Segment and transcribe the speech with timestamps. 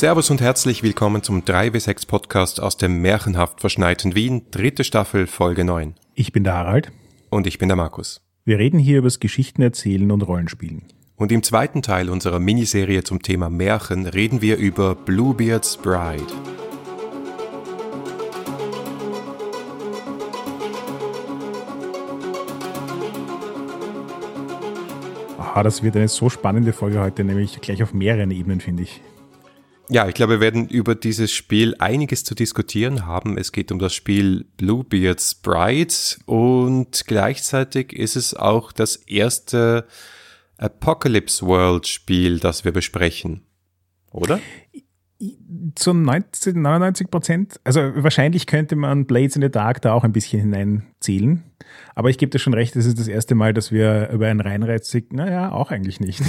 [0.00, 5.62] Servus und herzlich willkommen zum 3W6 Podcast aus dem märchenhaft verschneiten Wien, dritte Staffel, Folge
[5.62, 5.94] 9.
[6.14, 6.90] Ich bin der Harald.
[7.28, 8.22] Und ich bin der Markus.
[8.46, 10.84] Wir reden hier über das Geschichten erzählen und Rollenspielen.
[11.16, 16.24] Und im zweiten Teil unserer Miniserie zum Thema Märchen reden wir über Bluebeard's Bride.
[25.38, 29.02] Aha, das wird eine so spannende Folge heute, nämlich gleich auf mehreren Ebenen, finde ich.
[29.92, 33.36] Ja, ich glaube, wir werden über dieses Spiel einiges zu diskutieren haben.
[33.36, 35.92] Es geht um das Spiel Bluebeard's Bride
[36.26, 39.88] und gleichzeitig ist es auch das erste
[40.58, 43.42] Apocalypse World Spiel, das wir besprechen.
[44.12, 44.38] Oder?
[45.74, 47.60] Zu 90, 99 Prozent.
[47.64, 51.49] Also wahrscheinlich könnte man Blades in the Dark da auch ein bisschen hineinzählen.
[52.00, 54.40] Aber ich gebe dir schon recht, es ist das erste Mal, dass wir über ein
[54.40, 56.22] reinreizig, naja, auch eigentlich nicht.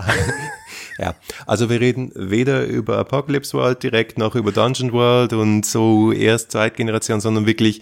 [0.98, 1.14] ja,
[1.46, 6.52] also wir reden weder über Apocalypse World direkt noch über Dungeon World und so erst
[6.52, 7.80] Zweitgeneration, sondern wirklich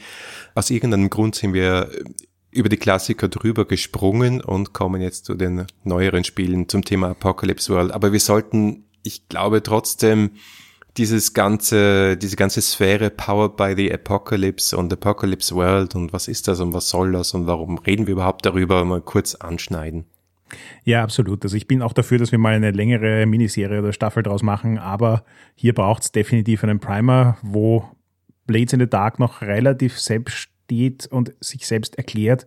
[0.54, 1.90] aus irgendeinem Grund sind wir
[2.52, 7.74] über die Klassiker drüber gesprungen und kommen jetzt zu den neueren Spielen zum Thema Apocalypse
[7.74, 7.90] World.
[7.90, 10.30] Aber wir sollten, ich glaube trotzdem,
[10.98, 16.48] dieses ganze, diese ganze Sphäre powered by the Apocalypse und Apocalypse World und was ist
[16.48, 20.04] das und was soll das und warum reden wir überhaupt darüber, mal kurz anschneiden.
[20.84, 21.44] Ja, absolut.
[21.44, 24.78] Also ich bin auch dafür, dass wir mal eine längere Miniserie oder Staffel draus machen,
[24.78, 25.24] aber
[25.54, 27.88] hier braucht es definitiv einen Primer, wo
[28.46, 32.46] Blades in the Dark noch relativ selbst steht und sich selbst erklärt,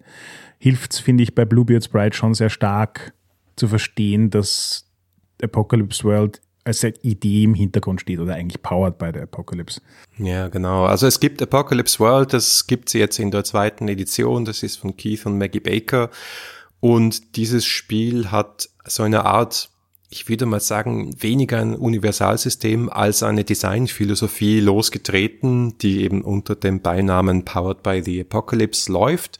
[0.58, 3.14] hilft es, finde ich, bei Bluebeard's Bride schon sehr stark
[3.56, 4.88] zu verstehen, dass
[5.42, 9.82] Apocalypse World als Idee im Hintergrund steht oder eigentlich powered by the Apocalypse.
[10.18, 10.86] Ja, genau.
[10.86, 14.78] Also es gibt Apocalypse World, das gibt es jetzt in der zweiten Edition, das ist
[14.78, 16.10] von Keith und Maggie Baker.
[16.80, 19.70] Und dieses Spiel hat so eine Art,
[20.10, 26.82] ich würde mal sagen, weniger ein Universalsystem als eine Designphilosophie losgetreten, die eben unter dem
[26.82, 29.40] Beinamen Powered by the Apocalypse läuft.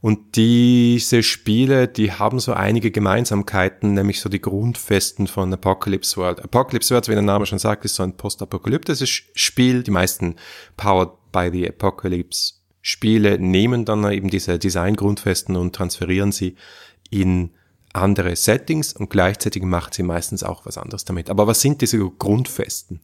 [0.00, 6.42] Und diese Spiele, die haben so einige Gemeinsamkeiten, nämlich so die Grundfesten von Apocalypse World.
[6.42, 9.82] Apocalypse World, wie der Name schon sagt, ist so ein postapokalyptisches Spiel.
[9.82, 10.36] Die meisten
[10.76, 16.54] Powered by the Apocalypse Spiele nehmen dann eben diese Designgrundfesten und transferieren sie
[17.10, 17.50] in
[17.92, 21.28] andere Settings und gleichzeitig macht sie meistens auch was anderes damit.
[21.28, 23.00] Aber was sind diese Grundfesten?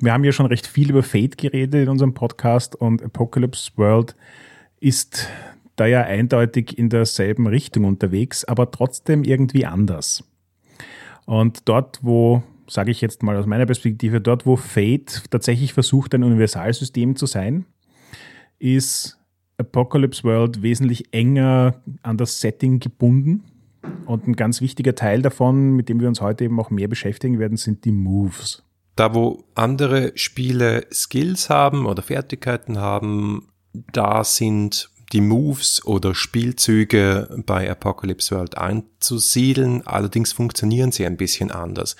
[0.00, 4.16] Wir haben ja schon recht viel über Fate geredet in unserem Podcast und Apocalypse World
[4.80, 5.28] ist
[5.76, 10.24] da ja eindeutig in derselben Richtung unterwegs, aber trotzdem irgendwie anders.
[11.24, 16.14] Und dort, wo, sage ich jetzt mal aus meiner Perspektive, dort, wo Fate tatsächlich versucht,
[16.14, 17.64] ein Universalsystem zu sein,
[18.58, 19.18] ist
[19.58, 23.44] Apocalypse World wesentlich enger an das Setting gebunden.
[24.06, 27.38] Und ein ganz wichtiger Teil davon, mit dem wir uns heute eben auch mehr beschäftigen
[27.38, 28.62] werden, sind die Moves.
[28.94, 33.48] Da, wo andere Spiele Skills haben oder Fertigkeiten haben,
[33.92, 39.86] da sind die Moves oder Spielzüge bei Apocalypse World einzusiedeln.
[39.86, 41.96] Allerdings funktionieren sie ein bisschen anders.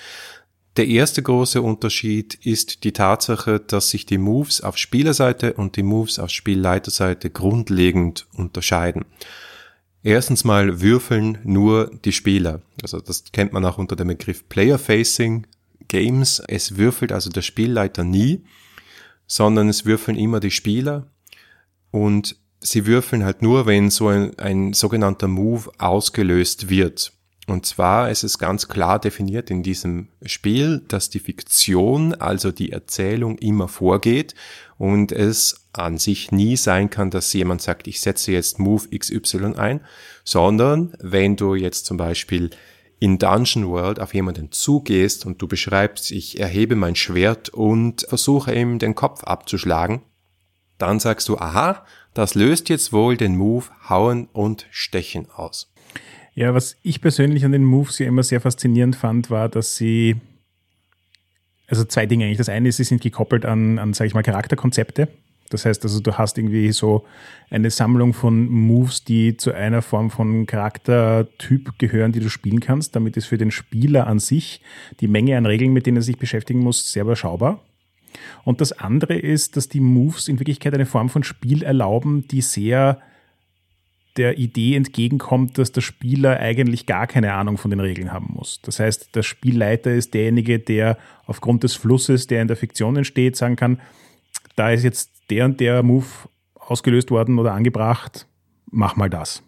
[0.76, 5.82] Der erste große Unterschied ist die Tatsache, dass sich die Moves auf Spielerseite und die
[5.82, 9.04] Moves auf Spielleiterseite grundlegend unterscheiden.
[10.02, 12.62] Erstens mal würfeln nur die Spieler.
[12.82, 15.46] Also das kennt man auch unter dem Begriff Player-Facing
[15.88, 16.42] Games.
[16.48, 18.42] Es würfelt also der Spielleiter nie,
[19.26, 21.06] sondern es würfeln immer die Spieler.
[21.90, 27.12] Und sie würfeln halt nur, wenn so ein, ein sogenannter Move ausgelöst wird.
[27.48, 32.70] Und zwar ist es ganz klar definiert in diesem Spiel, dass die Fiktion, also die
[32.70, 34.34] Erzählung immer vorgeht
[34.78, 39.54] und es an sich nie sein kann, dass jemand sagt, ich setze jetzt Move XY
[39.56, 39.80] ein,
[40.24, 42.50] sondern wenn du jetzt zum Beispiel
[43.00, 48.54] in Dungeon World auf jemanden zugehst und du beschreibst, ich erhebe mein Schwert und versuche
[48.54, 50.02] ihm den Kopf abzuschlagen,
[50.82, 55.72] dann sagst du, aha, das löst jetzt wohl den Move Hauen und Stechen aus.
[56.34, 60.16] Ja, was ich persönlich an den Moves ja immer sehr faszinierend fand, war, dass sie,
[61.68, 62.38] also zwei Dinge eigentlich.
[62.38, 65.08] Das eine ist, sie sind gekoppelt an, an sage ich mal, Charakterkonzepte.
[65.50, 67.04] Das heißt also, du hast irgendwie so
[67.50, 72.96] eine Sammlung von Moves, die zu einer Form von Charaktertyp gehören, die du spielen kannst.
[72.96, 74.62] Damit ist für den Spieler an sich
[75.00, 77.60] die Menge an Regeln, mit denen er sich beschäftigen muss, sehr überschaubar.
[78.44, 82.40] Und das andere ist, dass die Moves in Wirklichkeit eine Form von Spiel erlauben, die
[82.40, 83.00] sehr
[84.16, 88.60] der Idee entgegenkommt, dass der Spieler eigentlich gar keine Ahnung von den Regeln haben muss.
[88.62, 93.36] Das heißt, der Spielleiter ist derjenige, der aufgrund des Flusses, der in der Fiktion entsteht,
[93.36, 93.80] sagen kann,
[94.54, 96.06] da ist jetzt der und der Move
[96.54, 98.26] ausgelöst worden oder angebracht,
[98.70, 99.42] mach mal das.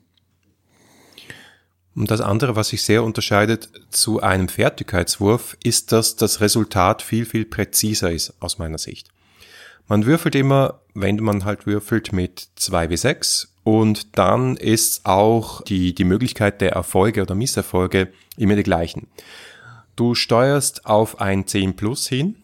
[1.95, 7.25] Und das andere, was sich sehr unterscheidet zu einem Fertigkeitswurf, ist, dass das Resultat viel,
[7.25, 9.09] viel präziser ist aus meiner Sicht.
[9.87, 15.63] Man würfelt immer, wenn man halt würfelt, mit 2 w 6 und dann ist auch
[15.63, 19.09] die, die Möglichkeit der Erfolge oder Misserfolge immer die gleichen.
[19.97, 22.37] Du steuerst auf ein 10 plus hin.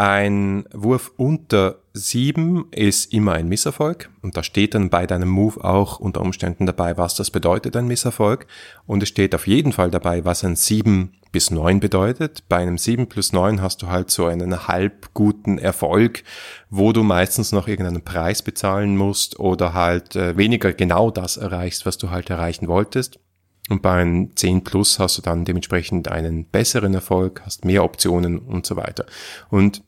[0.00, 5.62] Ein Wurf unter 7 ist immer ein Misserfolg und da steht dann bei deinem Move
[5.62, 8.46] auch unter Umständen dabei, was das bedeutet, ein Misserfolg.
[8.86, 12.48] Und es steht auf jeden Fall dabei, was ein 7 bis 9 bedeutet.
[12.48, 16.22] Bei einem 7 plus 9 hast du halt so einen halb guten Erfolg,
[16.70, 21.84] wo du meistens noch irgendeinen Preis bezahlen musst oder halt äh, weniger genau das erreichst,
[21.84, 23.20] was du halt erreichen wolltest.
[23.68, 28.38] Und bei einem 10 Plus hast du dann dementsprechend einen besseren Erfolg, hast mehr Optionen
[28.38, 29.04] und so weiter.
[29.50, 29.82] Und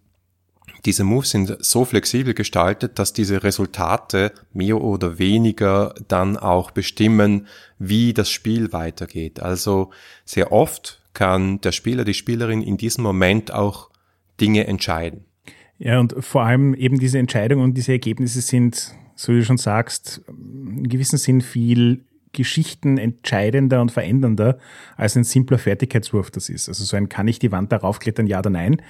[0.84, 7.46] diese Moves sind so flexibel gestaltet, dass diese Resultate mehr oder weniger dann auch bestimmen,
[7.78, 9.40] wie das Spiel weitergeht.
[9.40, 9.90] Also
[10.24, 13.90] sehr oft kann der Spieler, die Spielerin in diesem Moment auch
[14.40, 15.24] Dinge entscheiden.
[15.78, 19.58] Ja, und vor allem eben diese Entscheidungen und diese Ergebnisse sind, so wie du schon
[19.58, 24.58] sagst, in gewissem Sinn viel Geschichten entscheidender und verändernder,
[24.96, 26.68] als ein simpler Fertigkeitswurf das ist.
[26.68, 28.80] Also so ein kann ich die Wand darauf klettern, ja oder nein.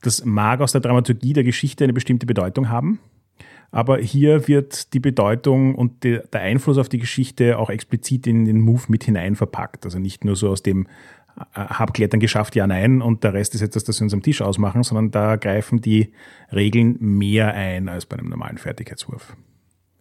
[0.00, 2.98] Das mag aus der Dramaturgie der Geschichte eine bestimmte Bedeutung haben.
[3.70, 8.60] Aber hier wird die Bedeutung und der Einfluss auf die Geschichte auch explizit in den
[8.60, 9.86] Move mit hinein verpackt.
[9.86, 10.86] Also nicht nur so aus dem
[11.36, 14.22] äh, hab Klettern geschafft, ja, nein, und der Rest ist jetzt, dass wir uns am
[14.22, 16.12] Tisch ausmachen, sondern da greifen die
[16.52, 19.36] Regeln mehr ein als bei einem normalen Fertigkeitswurf.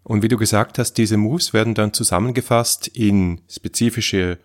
[0.03, 4.39] Und wie du gesagt hast, diese Moves werden dann zusammengefasst in spezifische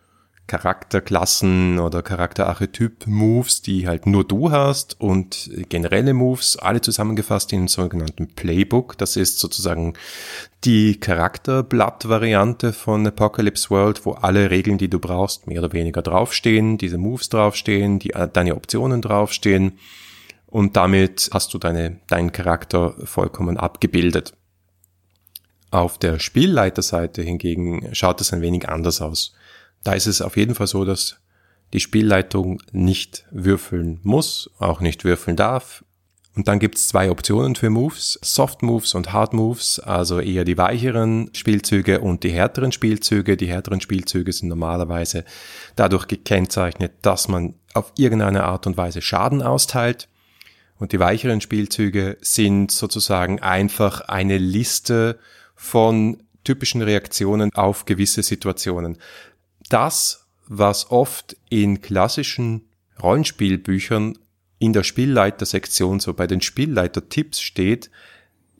[0.47, 7.69] Charakterklassen oder Charakterarchetyp-Moves, die halt nur du hast und generelle Moves, alle zusammengefasst in einem
[7.69, 8.97] sogenannten Playbook.
[8.97, 9.95] Das ist sozusagen
[10.65, 16.79] die Charakterblatt-Variante von Apocalypse World, wo alle Regeln, die du brauchst, mehr oder weniger draufstehen,
[16.79, 19.79] diese Moves draufstehen, die, deine Optionen draufstehen
[20.47, 24.35] und damit hast du deine, deinen Charakter vollkommen abgebildet.
[25.71, 29.35] Auf der Spielleiterseite hingegen schaut es ein wenig anders aus.
[29.83, 31.19] Da ist es auf jeden Fall so, dass
[31.73, 35.85] die Spielleitung nicht würfeln muss, auch nicht würfeln darf.
[36.37, 40.45] Und dann gibt es zwei Optionen für Moves, Soft Moves und Hard Moves, also eher
[40.45, 43.39] die weicheren Spielzüge und die härteren Spielzüge.
[43.39, 45.25] Die härteren Spielzüge sind normalerweise
[45.77, 50.09] dadurch gekennzeichnet, dass man auf irgendeine Art und Weise Schaden austeilt.
[50.79, 55.19] Und die weicheren Spielzüge sind sozusagen einfach eine Liste
[55.57, 58.99] von typischen Reaktionen auf gewisse Situationen.
[59.69, 62.69] Das, was oft in klassischen
[63.03, 64.17] Rollenspielbüchern
[64.59, 67.91] in der Spielleitersektion, so bei den Spielleiter-Tipps steht,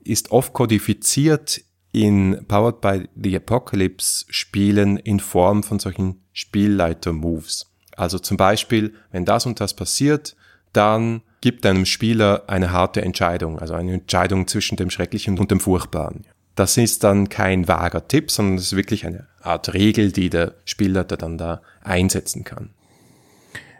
[0.03, 1.61] ist oft kodifiziert
[1.91, 7.71] in Powered by the Apocalypse Spielen in Form von solchen Spielleiter-Moves.
[7.95, 10.35] Also zum Beispiel, wenn das und das passiert,
[10.73, 15.59] dann gibt einem Spieler eine harte Entscheidung, also eine Entscheidung zwischen dem Schrecklichen und dem
[15.59, 16.25] Furchtbaren.
[16.57, 20.55] Das ist dann kein vager Tipp, sondern es ist wirklich eine Art Regel, die der
[20.65, 22.71] Spielleiter dann da einsetzen kann.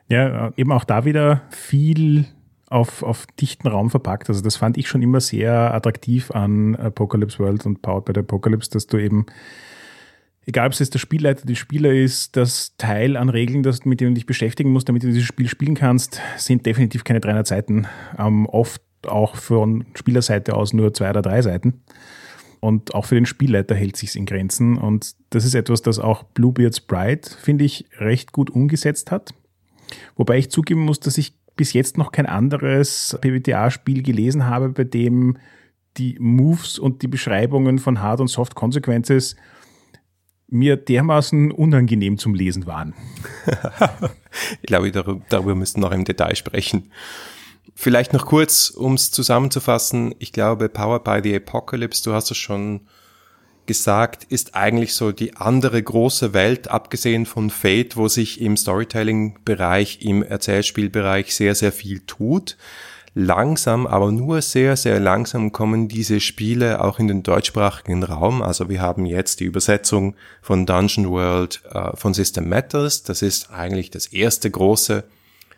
[0.08, 2.28] Ja, eben auch da wieder viel
[2.70, 4.30] auf, auf dichten Raum verpackt.
[4.30, 8.20] Also das fand ich schon immer sehr attraktiv an Apocalypse World und Powered by the
[8.20, 9.26] Apocalypse, dass du eben,
[10.46, 14.02] egal ob es jetzt der Spielleiter, die Spieler ist, das Teil an Regeln, das, mit
[14.02, 17.48] denen du dich beschäftigen musst, damit du dieses Spiel spielen kannst, sind definitiv keine 300
[17.48, 17.88] Seiten.
[18.20, 21.82] Ähm, oft auch von Spielerseite aus nur zwei oder drei Seiten.
[22.60, 24.78] Und auch für den Spielleiter hält sich's in Grenzen.
[24.78, 29.34] Und das ist etwas, das auch Bluebeards Bride, finde ich, recht gut umgesetzt hat.
[30.16, 34.84] Wobei ich zugeben muss, dass ich bis jetzt noch kein anderes PBTA-Spiel gelesen habe, bei
[34.84, 35.38] dem
[35.98, 39.36] die Moves und die Beschreibungen von Hard- und Soft-Consequences
[40.50, 42.94] mir dermaßen unangenehm zum Lesen waren.
[44.62, 44.92] ich glaube,
[45.30, 46.92] darüber müssten wir noch im Detail sprechen.
[47.76, 50.16] Vielleicht noch kurz, um es zusammenzufassen.
[50.20, 52.82] Ich glaube, Power by the Apocalypse, du hast es schon
[53.68, 60.02] gesagt, ist eigentlich so die andere große Welt, abgesehen von Fate, wo sich im Storytelling-Bereich,
[60.02, 62.58] im Erzählspielbereich sehr, sehr viel tut.
[63.14, 68.42] Langsam, aber nur sehr, sehr langsam kommen diese Spiele auch in den deutschsprachigen Raum.
[68.42, 73.04] Also wir haben jetzt die Übersetzung von Dungeon World äh, von System Matters.
[73.04, 75.04] Das ist eigentlich das erste große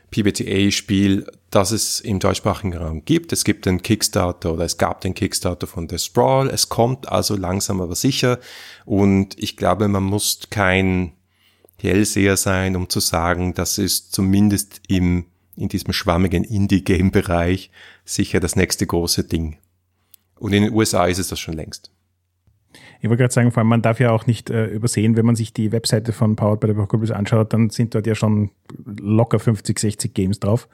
[0.10, 3.34] PBTA-Spiel, das es im deutschsprachigen Raum gibt.
[3.34, 6.48] Es gibt den Kickstarter oder es gab den Kickstarter von The Sprawl.
[6.50, 8.40] Es kommt also langsam aber sicher.
[8.86, 11.14] Und ich glaube, man muss kein
[11.78, 15.26] Hellseher sein, um zu sagen, das ist zumindest im,
[15.56, 17.72] in diesem schwammigen Indie-Game-Bereich
[18.06, 19.58] sicher das nächste große Ding.
[20.36, 21.92] Und in den USA ist es das schon längst.
[23.02, 25.36] Ich wollte gerade sagen, vor allem man darf ja auch nicht äh, übersehen, wenn man
[25.36, 28.52] sich die Webseite von Powered by the Apocalypse anschaut, dann sind dort ja schon
[29.00, 30.68] locker 50, 60 Games drauf.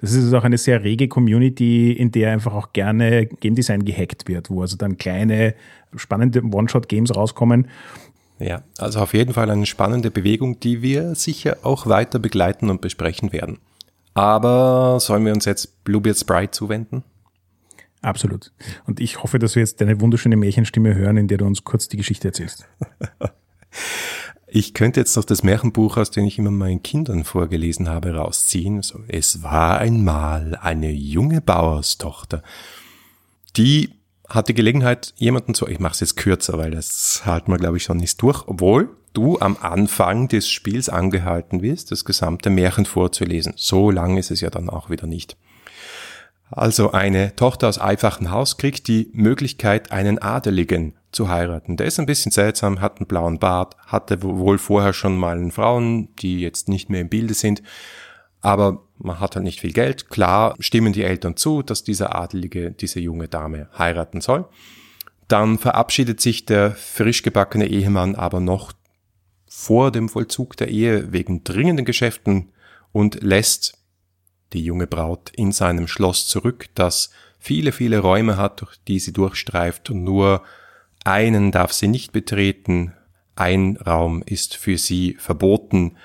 [0.00, 4.28] Das ist auch eine sehr rege Community, in der einfach auch gerne Game Design gehackt
[4.28, 5.54] wird, wo also dann kleine,
[5.96, 7.66] spannende One-Shot-Games rauskommen.
[8.38, 12.80] Ja, also auf jeden Fall eine spannende Bewegung, die wir sicher auch weiter begleiten und
[12.80, 13.58] besprechen werden.
[14.14, 17.02] Aber sollen wir uns jetzt Bluebeard Sprite zuwenden?
[18.02, 18.52] Absolut.
[18.86, 21.88] Und ich hoffe, dass wir jetzt deine wunderschöne Märchenstimme hören, in der du uns kurz
[21.88, 22.68] die Geschichte erzählst.
[24.54, 28.82] Ich könnte jetzt noch das Märchenbuch, aus dem ich immer meinen Kindern vorgelesen habe, rausziehen.
[28.82, 32.42] So, es war einmal eine junge Bauerstochter,
[33.56, 33.94] die
[34.28, 37.82] hatte Gelegenheit, jemanden zu, ich mache es jetzt kürzer, weil das halten wir, glaube ich,
[37.82, 43.54] schon nicht durch, obwohl du am Anfang des Spiels angehalten wirst, das gesamte Märchen vorzulesen.
[43.56, 45.36] So lang ist es ja dann auch wieder nicht.
[46.52, 51.78] Also eine Tochter aus einfachem Haus kriegt die Möglichkeit, einen Adeligen zu heiraten.
[51.78, 55.50] Der ist ein bisschen seltsam, hat einen blauen Bart, hatte wohl vorher schon mal einen
[55.50, 57.62] Frauen, die jetzt nicht mehr im Bilde sind.
[58.42, 60.10] Aber man hat halt nicht viel Geld.
[60.10, 64.46] Klar stimmen die Eltern zu, dass dieser Adelige diese junge Dame heiraten soll.
[65.28, 68.72] Dann verabschiedet sich der frisch gebackene Ehemann aber noch
[69.48, 72.52] vor dem Vollzug der Ehe wegen dringenden Geschäften
[72.92, 73.81] und lässt
[74.52, 79.12] die junge Braut in seinem Schloss zurück, das viele, viele Räume hat, durch die sie
[79.12, 80.42] durchstreift und nur
[81.04, 82.94] einen darf sie nicht betreten,
[83.34, 85.96] ein Raum ist für sie verboten.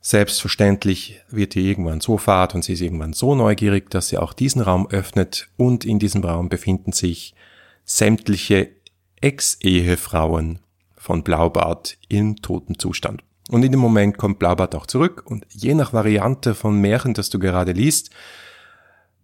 [0.00, 4.32] Selbstverständlich wird ihr irgendwann so fad und sie ist irgendwann so neugierig, dass sie auch
[4.32, 7.34] diesen Raum öffnet und in diesem Raum befinden sich
[7.84, 8.70] sämtliche
[9.20, 10.60] Ex-Ehefrauen
[10.96, 13.24] von Blaubart in totem Zustand.
[13.48, 17.30] Und in dem Moment kommt Blaubart auch zurück und je nach Variante von Märchen, das
[17.30, 18.10] du gerade liest,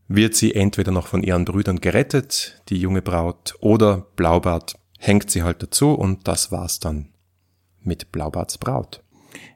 [0.09, 5.43] wird sie entweder noch von ihren Brüdern gerettet, die junge Braut, oder Blaubart hängt sie
[5.43, 7.11] halt dazu und das war's dann
[7.83, 9.03] mit Blaubarts Braut.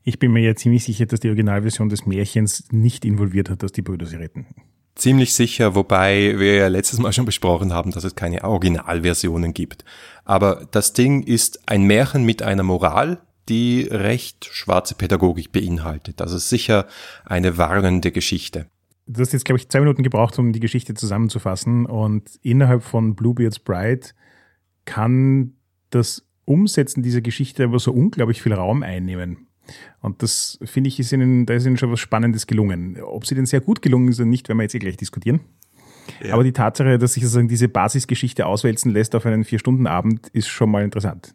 [0.05, 3.73] Ich bin mir ja ziemlich sicher, dass die Originalversion des Märchens nicht involviert hat, dass
[3.73, 4.47] die Brüder sie retten.
[4.95, 9.85] Ziemlich sicher, wobei wir ja letztes Mal schon besprochen haben, dass es keine Originalversionen gibt.
[10.25, 16.21] Aber das Ding ist ein Märchen mit einer Moral, die recht schwarze Pädagogik beinhaltet.
[16.21, 16.87] Also sicher
[17.25, 18.67] eine warnende Geschichte.
[19.07, 21.87] Du hast jetzt, glaube ich, zwei Minuten gebraucht, um die Geschichte zusammenzufassen.
[21.87, 24.09] Und innerhalb von Bluebeard's Bride
[24.85, 25.55] kann
[25.91, 29.49] das Umsetzen dieser Geschichte aber so unglaublich viel Raum einnehmen.
[30.01, 32.99] Und das finde ich, ist ihnen, da ist ihnen schon was Spannendes gelungen.
[33.03, 35.41] Ob sie denn sehr gut gelungen ist oder nicht, werden wir jetzt eh gleich diskutieren.
[36.23, 36.35] Ja.
[36.35, 40.71] Aber die Tatsache, dass sich sozusagen diese Basisgeschichte auswälzen lässt auf einen Vier-Stunden-Abend, ist schon
[40.71, 41.35] mal interessant.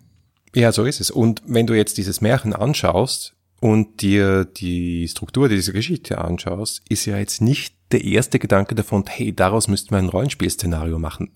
[0.56, 1.12] Ja, so ist es.
[1.12, 7.06] Und wenn du jetzt dieses Märchen anschaust und dir die Struktur dieser Geschichte anschaust, ist
[7.06, 11.32] ja jetzt nicht der erste Gedanke davon, hey, daraus müssten wir ein Rollenspielszenario machen.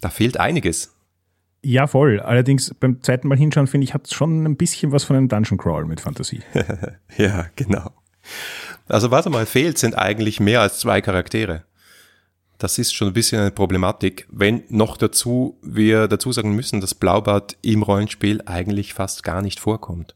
[0.00, 0.92] Da fehlt einiges.
[1.62, 2.20] Ja, voll.
[2.20, 5.28] Allerdings beim zweiten Mal hinschauen, finde ich, hat es schon ein bisschen was von einem
[5.28, 6.40] Dungeon Crawl mit Fantasie.
[7.18, 7.90] ja, genau.
[8.88, 11.64] Also was einmal fehlt, sind eigentlich mehr als zwei Charaktere.
[12.60, 16.94] Das ist schon ein bisschen eine Problematik, wenn noch dazu wir dazu sagen müssen, dass
[16.94, 20.14] Blaubart im Rollenspiel eigentlich fast gar nicht vorkommt.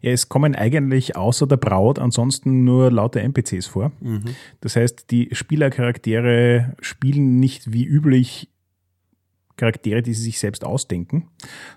[0.00, 3.92] Ja, es kommen eigentlich außer der Braut ansonsten nur lauter NPCs vor.
[4.00, 4.36] Mhm.
[4.62, 8.48] Das heißt, die Spielercharaktere spielen nicht wie üblich
[9.56, 11.28] Charaktere, die sie sich selbst ausdenken,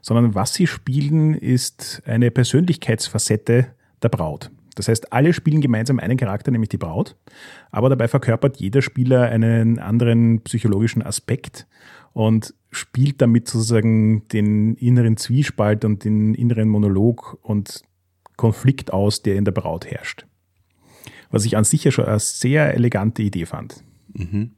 [0.01, 4.49] sondern was sie spielen, ist eine Persönlichkeitsfacette der Braut.
[4.75, 7.15] Das heißt, alle spielen gemeinsam einen Charakter, nämlich die Braut,
[7.71, 11.67] aber dabei verkörpert jeder Spieler einen anderen psychologischen Aspekt
[12.13, 17.83] und spielt damit sozusagen den inneren Zwiespalt und den inneren Monolog und
[18.37, 20.25] Konflikt aus, der in der Braut herrscht.
[21.29, 23.83] Was ich an sich ja schon eine sehr elegante Idee fand.
[24.13, 24.51] Mhm.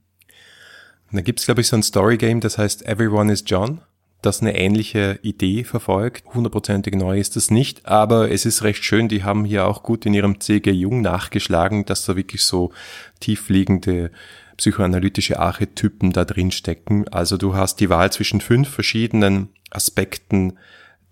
[1.11, 3.81] Da gibt's glaube ich, so ein Story-Game, das heißt Everyone is John
[4.25, 6.23] das eine ähnliche Idee verfolgt.
[6.33, 9.07] Hundertprozentig neu ist das nicht, aber es ist recht schön.
[9.09, 12.71] Die haben hier auch gut in ihrem CG Jung nachgeschlagen, dass da wirklich so
[13.19, 14.11] tiefliegende
[14.57, 17.07] psychoanalytische Archetypen da drin stecken.
[17.09, 20.57] Also du hast die Wahl zwischen fünf verschiedenen Aspekten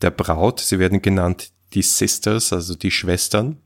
[0.02, 0.60] der Braut.
[0.60, 3.58] Sie werden genannt die Sisters, also die Schwestern.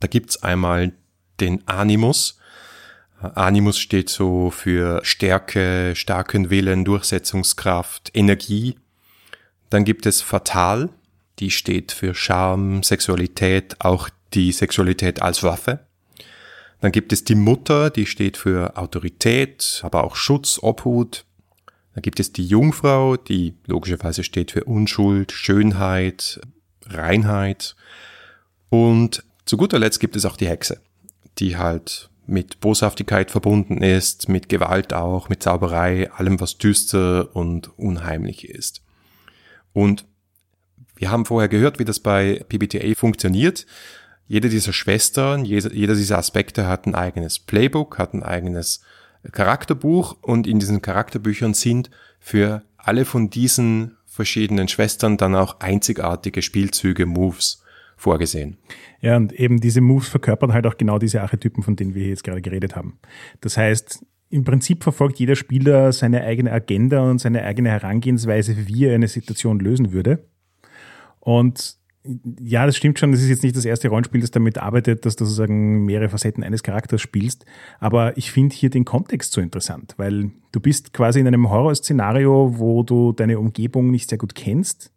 [0.00, 0.92] Da gibt's einmal
[1.40, 2.38] den Animus,
[3.22, 8.76] Animus steht so für Stärke, starken Willen, Durchsetzungskraft, Energie.
[9.70, 10.90] Dann gibt es Fatal,
[11.38, 15.80] die steht für Charme, Sexualität, auch die Sexualität als Waffe.
[16.80, 21.24] Dann gibt es die Mutter, die steht für Autorität, aber auch Schutz, Obhut.
[21.94, 26.40] Dann gibt es die Jungfrau, die logischerweise steht für Unschuld, Schönheit,
[26.86, 27.76] Reinheit.
[28.68, 30.80] Und zu guter Letzt gibt es auch die Hexe,
[31.38, 37.76] die halt mit Boshaftigkeit verbunden ist, mit Gewalt auch, mit Zauberei, allem was düster und
[37.78, 38.82] unheimlich ist.
[39.72, 40.04] Und
[40.94, 43.66] wir haben vorher gehört, wie das bei PBTA funktioniert.
[44.28, 48.82] Jede dieser Schwestern, jeder dieser Aspekte hat ein eigenes Playbook, hat ein eigenes
[49.30, 56.42] Charakterbuch und in diesen Charakterbüchern sind für alle von diesen verschiedenen Schwestern dann auch einzigartige
[56.42, 57.61] Spielzüge, Moves
[58.02, 58.58] vorgesehen.
[59.00, 62.24] Ja, und eben diese Moves verkörpern halt auch genau diese Archetypen, von denen wir jetzt
[62.24, 62.98] gerade geredet haben.
[63.40, 68.86] Das heißt, im Prinzip verfolgt jeder Spieler seine eigene Agenda und seine eigene Herangehensweise, wie
[68.86, 70.26] er eine Situation lösen würde.
[71.20, 71.76] Und
[72.40, 73.12] ja, das stimmt schon.
[73.12, 76.42] Das ist jetzt nicht das erste Rollenspiel, das damit arbeitet, dass du sozusagen mehrere Facetten
[76.42, 77.44] eines Charakters spielst.
[77.78, 82.58] Aber ich finde hier den Kontext so interessant, weil du bist quasi in einem Horrorszenario,
[82.58, 84.92] wo du deine Umgebung nicht sehr gut kennst,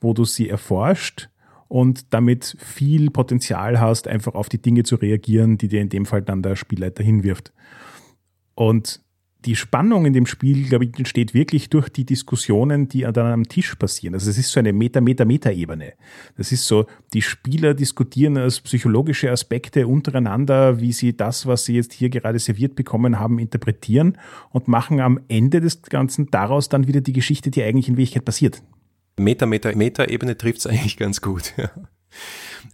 [0.00, 1.30] wo du sie erforscht
[1.72, 6.04] und damit viel Potenzial hast, einfach auf die Dinge zu reagieren, die dir in dem
[6.04, 7.50] Fall dann der Spielleiter hinwirft.
[8.54, 9.00] Und
[9.46, 13.48] die Spannung in dem Spiel, glaube ich, entsteht wirklich durch die Diskussionen, die dann am
[13.48, 14.12] Tisch passieren.
[14.12, 15.94] Also es ist so eine Meta, Meta, Meta-Ebene.
[16.36, 21.76] Das ist so, die Spieler diskutieren als psychologische Aspekte untereinander, wie sie das, was sie
[21.76, 24.18] jetzt hier gerade serviert bekommen haben, interpretieren
[24.50, 28.26] und machen am Ende des Ganzen daraus dann wieder die Geschichte, die eigentlich in Wirklichkeit
[28.26, 28.62] passiert.
[29.18, 31.54] Meta, Meta, Meta-Ebene trifft es eigentlich ganz gut.
[31.56, 31.70] Ja.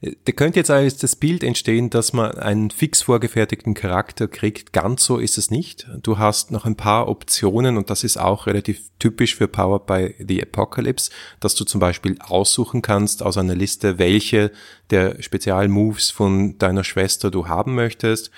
[0.01, 4.73] Da könnte jetzt eigentlich das Bild entstehen, dass man einen fix vorgefertigten Charakter kriegt.
[4.73, 5.89] Ganz so ist es nicht.
[6.03, 10.15] Du hast noch ein paar Optionen und das ist auch relativ typisch für Powered by
[10.27, 14.53] the Apocalypse, dass du zum Beispiel aussuchen kannst aus einer Liste, welche
[14.91, 18.31] der Spezialmoves von deiner Schwester du haben möchtest,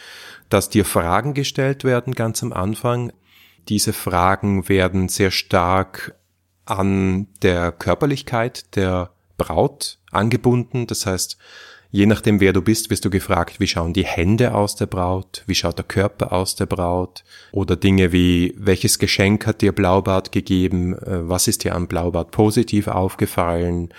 [0.49, 3.13] dass dir Fragen gestellt werden ganz am Anfang.
[3.69, 6.15] Diese Fragen werden sehr stark
[6.71, 10.87] an der Körperlichkeit der Braut angebunden.
[10.87, 11.39] Das heißt,
[11.91, 15.43] je nachdem, wer du bist, wirst du gefragt, wie schauen die Hände aus der Braut,
[15.47, 20.33] wie schaut der Körper aus der Braut oder Dinge wie, welches Geschenk hat dir Blaubart
[20.33, 23.93] gegeben, äh, was ist dir am Blaubart positiv aufgefallen,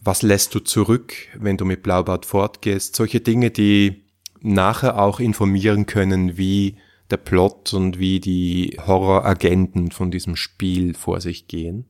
[0.00, 2.94] was lässt du zurück, wenn du mit Blaubart fortgehst.
[2.94, 4.04] Solche Dinge, die
[4.40, 6.76] nachher auch informieren können, wie
[7.10, 11.86] der Plot und wie die Horroragenten von diesem Spiel vor sich gehen.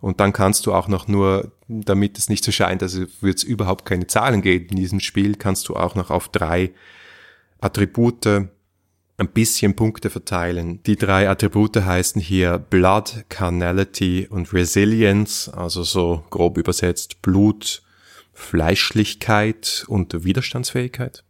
[0.00, 3.44] Und dann kannst du auch noch nur, damit es nicht so scheint, also wird es
[3.44, 6.72] überhaupt keine Zahlen geben in diesem Spiel, kannst du auch noch auf drei
[7.60, 8.50] Attribute
[9.16, 10.82] ein bisschen Punkte verteilen.
[10.82, 17.82] Die drei Attribute heißen hier Blood, Carnality und Resilience, also so grob übersetzt Blut,
[18.32, 21.24] Fleischlichkeit und Widerstandsfähigkeit.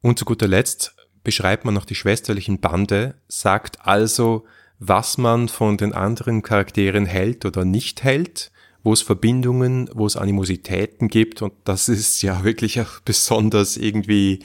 [0.00, 4.44] Und zu guter Letzt beschreibt man noch die schwesterlichen Bande, sagt also,
[4.86, 8.50] was man von den anderen Charakteren hält oder nicht hält,
[8.82, 14.40] wo es Verbindungen, wo es Animositäten gibt und das ist ja wirklich auch besonders irgendwie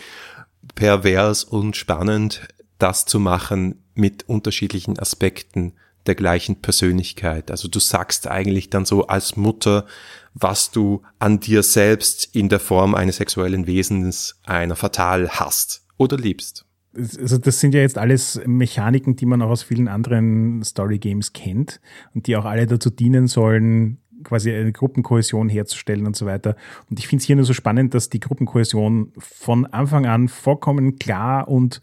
[0.75, 2.47] pervers und spannend,
[2.78, 5.73] das zu machen mit unterschiedlichen Aspekten
[6.06, 7.52] der gleichen Persönlichkeit.
[7.52, 9.86] Also du sagst eigentlich dann so als Mutter,
[10.34, 16.15] was du an dir selbst in der Form eines sexuellen Wesens einer fatal hast oder
[16.15, 20.97] liebst also das sind ja jetzt alles Mechaniken, die man auch aus vielen anderen Story
[20.97, 21.80] Games kennt
[22.15, 26.56] und die auch alle dazu dienen sollen, quasi eine Gruppenkohäsion herzustellen und so weiter.
[26.89, 30.97] Und ich finde es hier nur so spannend, dass die Gruppenkohäsion von Anfang an vollkommen
[30.97, 31.82] klar und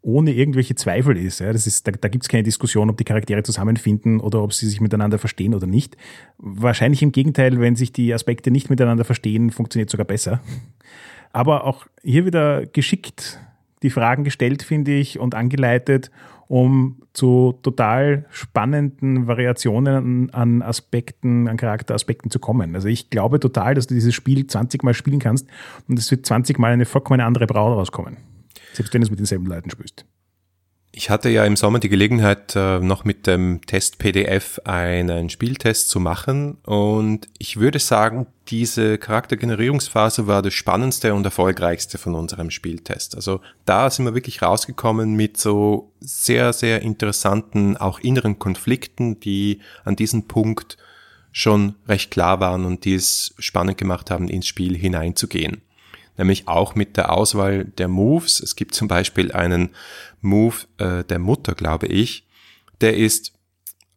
[0.00, 1.40] ohne irgendwelche Zweifel ist.
[1.40, 4.52] Ja, das ist da, da gibt es keine Diskussion, ob die Charaktere zusammenfinden oder ob
[4.52, 5.96] sie sich miteinander verstehen oder nicht.
[6.38, 10.40] Wahrscheinlich im Gegenteil, wenn sich die Aspekte nicht miteinander verstehen, funktioniert sogar besser.
[11.32, 13.40] Aber auch hier wieder geschickt
[13.82, 16.10] die Fragen gestellt, finde ich, und angeleitet,
[16.48, 22.74] um zu total spannenden Variationen an Aspekten, an Charakteraspekten zu kommen.
[22.74, 25.46] Also ich glaube total, dass du dieses Spiel 20 Mal spielen kannst
[25.88, 28.16] und es wird 20 Mal eine vollkommen andere Braut rauskommen.
[28.72, 30.06] Selbst wenn du es mit denselben Leuten spielst.
[30.98, 35.90] Ich hatte ja im Sommer die Gelegenheit, äh, noch mit dem Test PDF einen Spieltest
[35.90, 42.50] zu machen und ich würde sagen, diese Charaktergenerierungsphase war das spannendste und erfolgreichste von unserem
[42.50, 43.14] Spieltest.
[43.14, 49.60] Also da sind wir wirklich rausgekommen mit so sehr, sehr interessanten, auch inneren Konflikten, die
[49.84, 50.78] an diesem Punkt
[51.30, 55.62] schon recht klar waren und die es spannend gemacht haben, ins Spiel hineinzugehen
[56.18, 58.40] nämlich auch mit der Auswahl der Moves.
[58.40, 59.70] Es gibt zum Beispiel einen
[60.20, 62.26] Move äh, der Mutter, glaube ich,
[62.80, 63.32] der ist,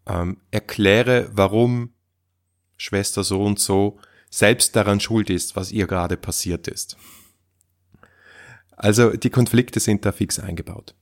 [0.07, 1.93] ähm, erkläre, warum
[2.77, 6.97] Schwester so und so selbst daran schuld ist, was ihr gerade passiert ist.
[8.77, 10.95] Also die Konflikte sind da fix eingebaut.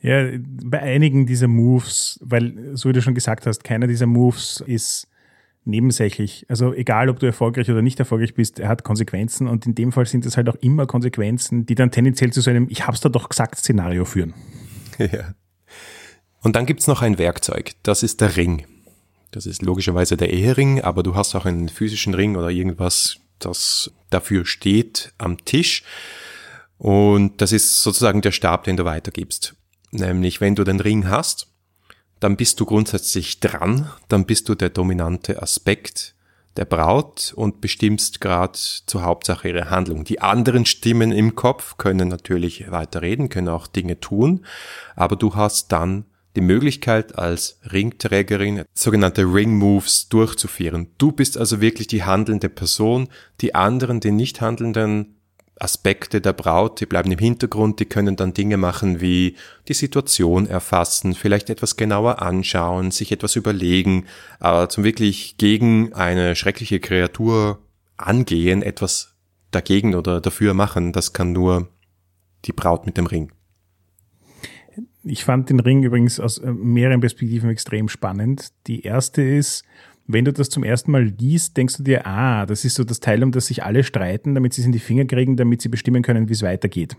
[0.00, 4.62] Ja, bei einigen dieser Moves, weil, so wie du schon gesagt hast, keiner dieser Moves
[4.66, 5.08] ist
[5.64, 6.46] nebensächlich.
[6.48, 9.92] Also egal, ob du erfolgreich oder nicht erfolgreich bist, er hat Konsequenzen und in dem
[9.92, 13.00] Fall sind es halt auch immer Konsequenzen, die dann tendenziell zu so einem Ich hab's
[13.00, 14.34] da doch gesagt Szenario führen.
[14.98, 15.34] Ja.
[16.42, 18.64] Und dann gibt's noch ein Werkzeug, das ist der Ring.
[19.32, 23.90] Das ist logischerweise der Ehering, aber du hast auch einen physischen Ring oder irgendwas, das
[24.10, 25.82] dafür steht am Tisch.
[26.78, 29.56] Und das ist sozusagen der Stab, den du weitergibst.
[29.90, 31.48] Nämlich, wenn du den Ring hast,
[32.24, 36.14] dann bist du grundsätzlich dran, dann bist du der dominante Aspekt
[36.56, 40.04] der Braut und bestimmst gerade zur Hauptsache ihre Handlung.
[40.04, 44.46] Die anderen Stimmen im Kopf können natürlich weiterreden, können auch Dinge tun,
[44.96, 50.86] aber du hast dann die Möglichkeit als Ringträgerin sogenannte Ring Moves durchzuführen.
[50.96, 53.08] Du bist also wirklich die handelnde Person,
[53.42, 55.16] die anderen, die nicht handelnden
[55.56, 59.36] Aspekte der Braut, die bleiben im Hintergrund, die können dann Dinge machen wie
[59.68, 64.06] die Situation erfassen, vielleicht etwas genauer anschauen, sich etwas überlegen,
[64.40, 67.60] aber zum wirklich gegen eine schreckliche Kreatur
[67.96, 69.14] angehen, etwas
[69.52, 71.68] dagegen oder dafür machen, das kann nur
[72.44, 73.32] die Braut mit dem Ring.
[75.04, 78.48] Ich fand den Ring übrigens aus äh, mehreren Perspektiven extrem spannend.
[78.66, 79.64] Die erste ist,
[80.06, 83.00] wenn du das zum ersten Mal liest, denkst du dir, ah, das ist so das
[83.00, 85.68] Teil, um das sich alle streiten, damit sie es in die Finger kriegen, damit sie
[85.68, 86.96] bestimmen können, wie es weitergeht.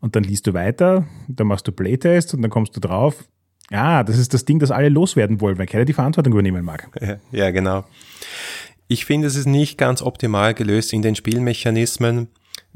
[0.00, 3.24] Und dann liest du weiter, dann machst du Playtest und dann kommst du drauf,
[3.70, 6.88] ah, das ist das Ding, das alle loswerden wollen, weil keiner die Verantwortung übernehmen mag.
[7.32, 7.84] Ja, genau.
[8.88, 12.28] Ich finde, es ist nicht ganz optimal gelöst in den Spielmechanismen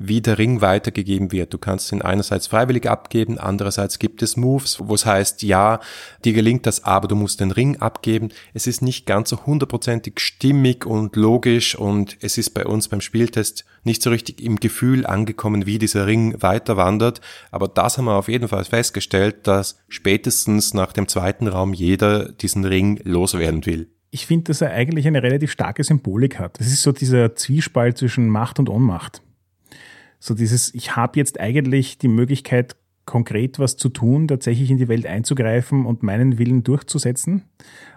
[0.02, 1.52] wie der Ring weitergegeben wird.
[1.52, 5.80] Du kannst ihn einerseits freiwillig abgeben, andererseits gibt es Moves, wo es heißt, ja,
[6.24, 8.30] dir gelingt das, aber du musst den Ring abgeben.
[8.54, 13.02] Es ist nicht ganz so hundertprozentig stimmig und logisch und es ist bei uns beim
[13.02, 17.20] Spieltest nicht so richtig im Gefühl angekommen, wie dieser Ring weiter wandert.
[17.50, 22.32] Aber das haben wir auf jeden Fall festgestellt, dass spätestens nach dem zweiten Raum jeder
[22.32, 26.58] diesen Ring loswerden will ich finde, dass er eigentlich eine relativ starke Symbolik hat.
[26.58, 29.22] Das ist so dieser Zwiespalt zwischen Macht und Ohnmacht.
[30.20, 34.86] So dieses, ich habe jetzt eigentlich die Möglichkeit, konkret was zu tun, tatsächlich in die
[34.86, 37.42] Welt einzugreifen und meinen Willen durchzusetzen.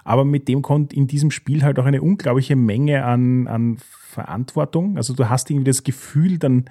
[0.03, 4.97] Aber mit dem kommt in diesem Spiel halt auch eine unglaubliche Menge an, an Verantwortung.
[4.97, 6.65] Also du hast irgendwie das Gefühl, dann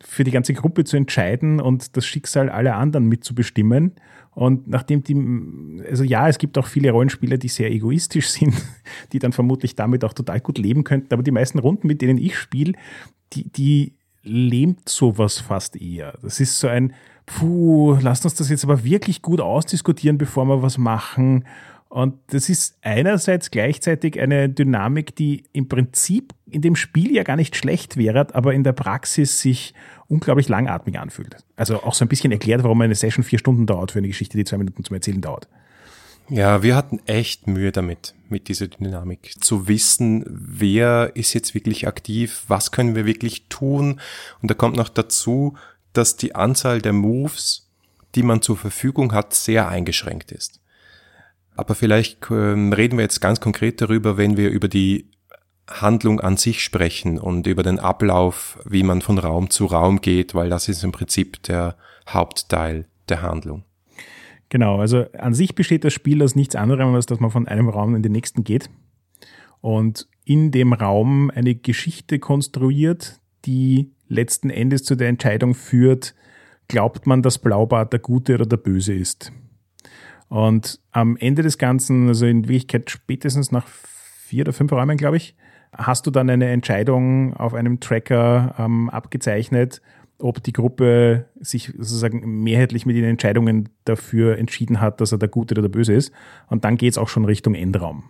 [0.00, 3.92] für die ganze Gruppe zu entscheiden und das Schicksal aller anderen mitzubestimmen.
[4.30, 8.54] Und nachdem die, also ja, es gibt auch viele Rollenspieler, die sehr egoistisch sind,
[9.12, 12.18] die dann vermutlich damit auch total gut leben könnten, aber die meisten Runden, mit denen
[12.18, 12.72] ich spiele,
[13.32, 13.94] die, die
[14.24, 16.18] lähmt sowas fast eher.
[16.22, 16.94] Das ist so ein,
[17.26, 21.44] puh, lasst uns das jetzt aber wirklich gut ausdiskutieren, bevor wir was machen.
[21.88, 27.36] Und das ist einerseits gleichzeitig eine Dynamik, die im Prinzip in dem Spiel ja gar
[27.36, 29.74] nicht schlecht wäre, aber in der Praxis sich
[30.08, 31.36] unglaublich langatmig anfühlt.
[31.54, 34.36] Also auch so ein bisschen erklärt, warum eine Session vier Stunden dauert für eine Geschichte,
[34.36, 35.48] die zwei Minuten zum Erzählen dauert.
[36.30, 41.86] Ja, wir hatten echt Mühe damit, mit dieser Dynamik zu wissen, wer ist jetzt wirklich
[41.86, 44.00] aktiv, was können wir wirklich tun.
[44.40, 45.56] Und da kommt noch dazu,
[45.92, 47.68] dass die Anzahl der Moves,
[48.14, 50.60] die man zur Verfügung hat, sehr eingeschränkt ist.
[51.56, 55.10] Aber vielleicht ähm, reden wir jetzt ganz konkret darüber, wenn wir über die
[55.68, 60.34] Handlung an sich sprechen und über den Ablauf, wie man von Raum zu Raum geht,
[60.34, 61.76] weil das ist im Prinzip der
[62.08, 63.64] Hauptteil der Handlung.
[64.48, 67.68] Genau, also an sich besteht das Spiel aus nichts anderem, als dass man von einem
[67.68, 68.70] Raum in den nächsten geht
[69.60, 76.14] und in dem Raum eine Geschichte konstruiert, die letzten Endes zu der Entscheidung führt,
[76.68, 79.32] glaubt man, dass Blaubart der Gute oder der Böse ist.
[80.28, 85.16] Und am Ende des Ganzen, also in Wirklichkeit spätestens nach vier oder fünf Räumen, glaube
[85.16, 85.36] ich,
[85.72, 89.80] hast du dann eine Entscheidung auf einem Tracker ähm, abgezeichnet,
[90.18, 95.28] ob die Gruppe sich sozusagen mehrheitlich mit den Entscheidungen dafür entschieden hat, dass er der
[95.28, 96.12] Gute oder der Böse ist.
[96.48, 98.04] Und dann geht es auch schon Richtung Endraum.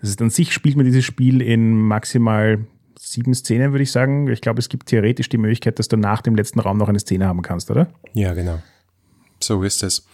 [0.00, 2.66] Das ist an sich spielt man dieses Spiel in maximal
[2.98, 4.28] sieben Szenen, würde ich sagen.
[4.28, 6.98] Ich glaube, es gibt theoretisch die Möglichkeit, dass du nach dem letzten Raum noch eine
[6.98, 7.88] Szene haben kannst, oder?
[8.12, 8.60] Ja, genau.
[9.40, 10.06] So ist es.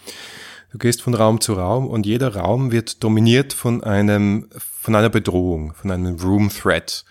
[0.71, 5.09] Du gehst von Raum zu Raum und jeder Raum wird dominiert von einem, von einer
[5.09, 7.05] Bedrohung, von einem Room Threat.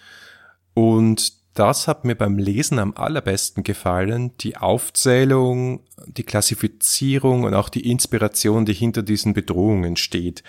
[0.75, 4.37] Und das hat mir beim Lesen am allerbesten gefallen.
[4.39, 10.43] Die Aufzählung, die Klassifizierung und auch die Inspiration, die hinter diesen Bedrohungen steht.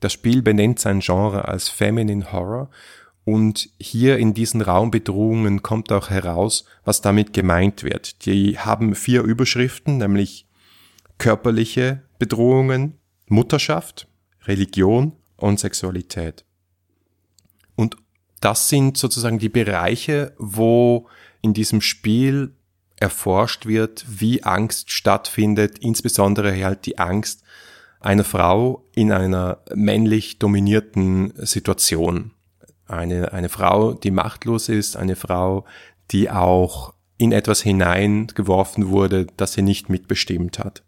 [0.00, 2.70] Das Spiel benennt sein Genre als Feminine Horror
[3.24, 8.24] und hier in diesen Raumbedrohungen kommt auch heraus, was damit gemeint wird.
[8.26, 10.46] Die haben vier Überschriften, nämlich
[11.18, 14.08] körperliche Bedrohungen, Mutterschaft,
[14.46, 16.44] Religion und Sexualität.
[18.40, 21.06] Das sind sozusagen die Bereiche, wo
[21.42, 22.54] in diesem Spiel
[22.96, 27.42] erforscht wird, wie Angst stattfindet, insbesondere halt die Angst
[28.00, 32.32] einer Frau in einer männlich dominierten Situation.
[32.86, 35.64] Eine, eine Frau, die machtlos ist, eine Frau,
[36.10, 40.82] die auch in etwas hineingeworfen wurde, das sie nicht mitbestimmt hat.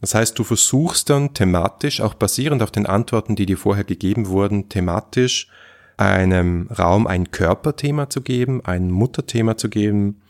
[0.00, 4.28] Das heißt, du versuchst dann thematisch, auch basierend auf den Antworten, die dir vorher gegeben
[4.28, 5.48] wurden, thematisch
[5.96, 10.20] einem Raum ein Körperthema zu geben, ein Mutterthema zu geben,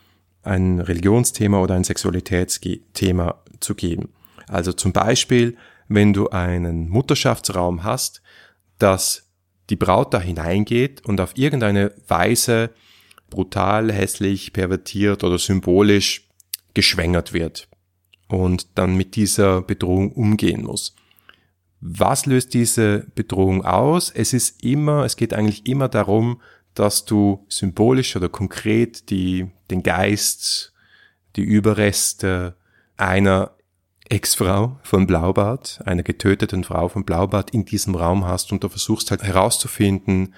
[0.42, 4.11] ein Religionsthema oder ein Sexualitätsthema zu geben.
[4.48, 5.57] Also zum Beispiel,
[5.88, 8.22] wenn du einen Mutterschaftsraum hast,
[8.79, 9.29] dass
[9.70, 12.70] die Braut da hineingeht und auf irgendeine Weise
[13.31, 16.29] brutal, hässlich, pervertiert oder symbolisch
[16.74, 17.68] geschwängert wird
[18.29, 20.94] und dann mit dieser Bedrohung umgehen muss.
[21.80, 24.10] Was löst diese Bedrohung aus?
[24.10, 26.40] Es ist immer, es geht eigentlich immer darum,
[26.74, 30.72] dass du symbolisch oder konkret die, den Geist,
[31.36, 32.56] die Überreste
[32.96, 33.52] einer
[34.08, 39.10] Ex-Frau von Blaubart, einer getöteten Frau von Blaubart in diesem Raum hast und du versuchst
[39.10, 40.34] halt herauszufinden,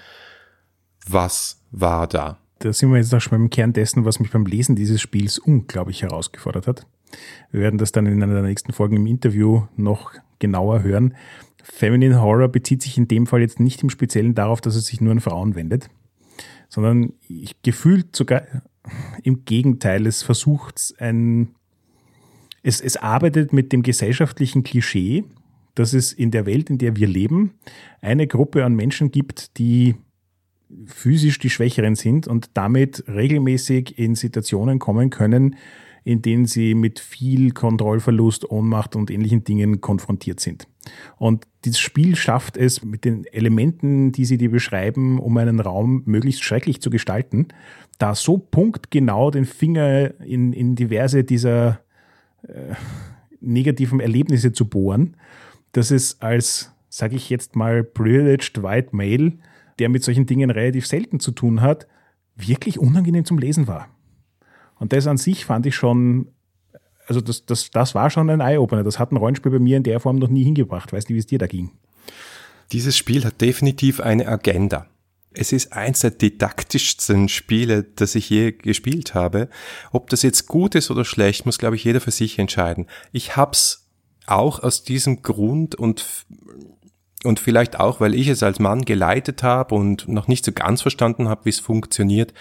[1.07, 2.39] was war da.
[2.61, 5.39] Da sind wir jetzt auch schon beim Kern dessen, was mich beim Lesen dieses Spiels
[5.39, 6.87] unglaublich herausgefordert hat.
[7.51, 11.15] Wir werden das dann in einer der nächsten Folgen im Interview noch genauer hören.
[11.63, 15.01] Feminine Horror bezieht sich in dem Fall jetzt nicht im Speziellen darauf, dass es sich
[15.01, 15.89] nur an Frauen wendet,
[16.69, 17.13] sondern
[17.63, 18.43] gefühlt sogar
[19.23, 21.49] im Gegenteil, es versucht ein,
[22.63, 25.25] es, es arbeitet mit dem gesellschaftlichen Klischee,
[25.75, 27.53] dass es in der Welt, in der wir leben,
[28.01, 29.95] eine Gruppe an Menschen gibt, die
[30.87, 35.57] physisch die Schwächeren sind und damit regelmäßig in Situationen kommen können,
[36.05, 40.67] in denen sie mit viel Kontrollverlust, Ohnmacht und ähnlichen Dingen konfrontiert sind.
[41.17, 46.03] Und dieses Spiel schafft es mit den Elementen, die sie dir beschreiben, um einen Raum
[46.07, 47.49] möglichst schrecklich zu gestalten,
[47.99, 51.81] da so punktgenau den Finger in, in diverse dieser
[52.43, 52.75] äh,
[53.41, 55.17] negativen Erlebnisse zu bohren,
[55.73, 59.33] dass es als, sage ich jetzt mal, privileged white male,
[59.79, 61.87] der mit solchen Dingen relativ selten zu tun hat,
[62.37, 63.89] wirklich unangenehm zum Lesen war.
[64.79, 66.29] Und das an sich fand ich schon,
[67.07, 68.85] also das, das, das war schon ein Eye-Opener.
[68.85, 70.93] Das hat ein Rollenspiel bei mir in der Form noch nie hingebracht.
[70.93, 71.71] Weißt du, wie es dir da ging?
[72.73, 74.87] Dieses Spiel hat definitiv eine Agenda.
[75.33, 79.49] Es ist eins der didaktischsten Spiele, das ich je gespielt habe.
[79.93, 82.87] Ob das jetzt gut ist oder schlecht, muss, glaube ich, jeder für sich entscheiden.
[83.13, 83.89] Ich hab's
[84.27, 86.05] auch aus diesem Grund und
[87.25, 90.83] und vielleicht auch, weil ich es als Mann geleitet habe und noch nicht so ganz
[90.83, 92.33] verstanden habe, wie es funktioniert,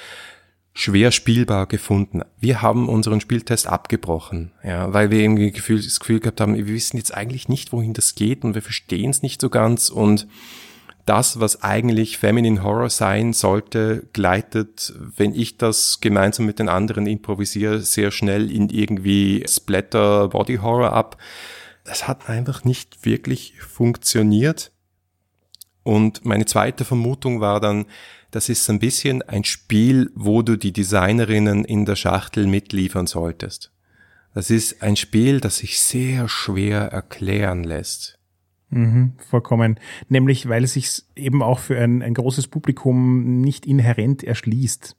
[0.77, 2.21] schwer spielbar gefunden.
[2.39, 6.67] Wir haben unseren Spieltest abgebrochen, ja, weil wir irgendwie Gefühl, das Gefühl gehabt haben, wir
[6.67, 10.27] wissen jetzt eigentlich nicht, wohin das geht und wir verstehen es nicht so ganz und
[11.07, 17.07] das, was eigentlich Feminine Horror sein sollte, gleitet, wenn ich das gemeinsam mit den anderen
[17.07, 21.17] improvisiere, sehr schnell in irgendwie Splatter Body Horror ab.
[21.85, 24.71] Das hat einfach nicht wirklich funktioniert.
[25.81, 27.85] Und meine zweite Vermutung war dann,
[28.31, 33.71] das ist ein bisschen ein Spiel, wo du die Designerinnen in der Schachtel mitliefern solltest.
[34.33, 38.19] Das ist ein Spiel, das sich sehr schwer erklären lässt.
[38.69, 39.79] Mhm, vollkommen.
[40.09, 44.95] Nämlich, weil es sich eben auch für ein, ein großes Publikum nicht inhärent erschließt.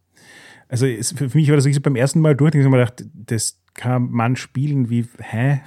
[0.69, 3.05] Also es, für mich war das so beim ersten Mal durch, ich habe mir gedacht,
[3.15, 5.61] das kann man spielen wie, hä?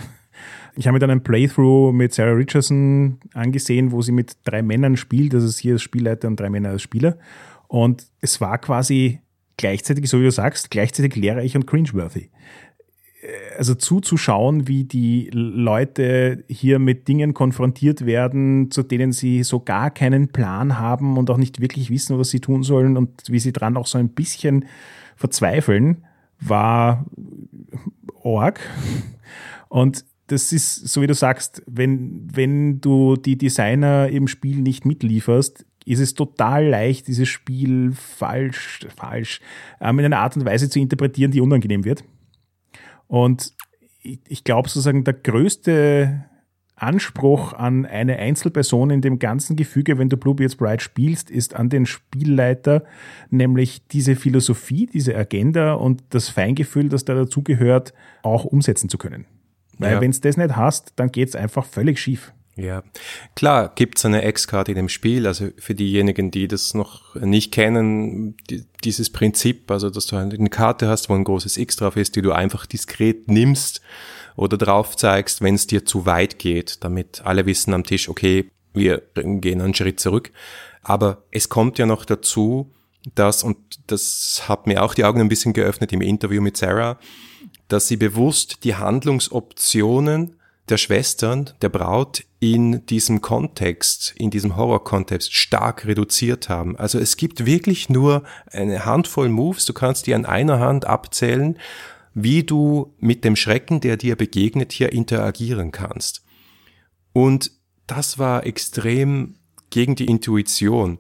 [0.76, 4.98] Ich habe mir dann ein Playthrough mit Sarah Richardson angesehen, wo sie mit drei Männern
[4.98, 7.18] spielt, also sie als Spielleiter und drei Männer als Spieler.
[7.72, 9.22] Und es war quasi
[9.56, 12.30] gleichzeitig, so wie du sagst, gleichzeitig lehrreich und cringeworthy.
[13.58, 19.90] Also zuzuschauen, wie die Leute hier mit Dingen konfrontiert werden, zu denen sie so gar
[19.90, 23.54] keinen Plan haben und auch nicht wirklich wissen, was sie tun sollen und wie sie
[23.54, 24.66] dran auch so ein bisschen
[25.16, 26.04] verzweifeln,
[26.42, 27.06] war
[28.22, 28.60] org.
[29.70, 34.86] Und das ist, so wie du sagst, wenn, wenn du die Designer im Spiel nicht
[34.86, 39.42] mitlieferst, ist es total leicht, dieses Spiel falsch, falsch,
[39.80, 42.04] ähm, in einer Art und Weise zu interpretieren, die unangenehm wird.
[43.08, 43.54] Und
[44.02, 46.26] ich, ich glaube sozusagen, der größte
[46.82, 51.70] Anspruch an eine Einzelperson in dem ganzen Gefüge, wenn du Bluebeards Bride spielst, ist an
[51.70, 52.84] den Spielleiter,
[53.30, 59.26] nämlich diese Philosophie, diese Agenda und das Feingefühl, das da dazugehört, auch umsetzen zu können.
[59.78, 60.02] Weil ja.
[60.02, 62.34] wenn es das nicht hast, dann geht es einfach völlig schief.
[62.58, 62.84] Ja,
[63.34, 68.36] klar gibt's eine X-Karte in dem Spiel, also für diejenigen, die das noch nicht kennen,
[68.50, 72.16] die, dieses Prinzip, also dass du eine Karte hast, wo ein großes X drauf ist,
[72.16, 73.82] die du einfach diskret nimmst
[74.36, 78.52] oder drauf zeigst, wenn es dir zu weit geht, damit alle wissen am Tisch, okay,
[78.74, 80.32] wir gehen einen Schritt zurück.
[80.84, 82.72] Aber es kommt ja noch dazu,
[83.16, 87.00] dass, und das hat mir auch die Augen ein bisschen geöffnet im Interview mit Sarah,
[87.68, 90.36] dass sie bewusst die Handlungsoptionen
[90.70, 96.78] der Schwestern, der Braut in diesem Kontext, in diesem Horror-Kontext stark reduziert haben.
[96.78, 101.58] Also es gibt wirklich nur eine Handvoll Moves, du kannst die an einer Hand abzählen,
[102.14, 106.24] wie du mit dem Schrecken, der dir begegnet, hier interagieren kannst.
[107.14, 107.52] Und
[107.88, 109.36] das war extrem
[109.70, 111.00] gegen die Intuition.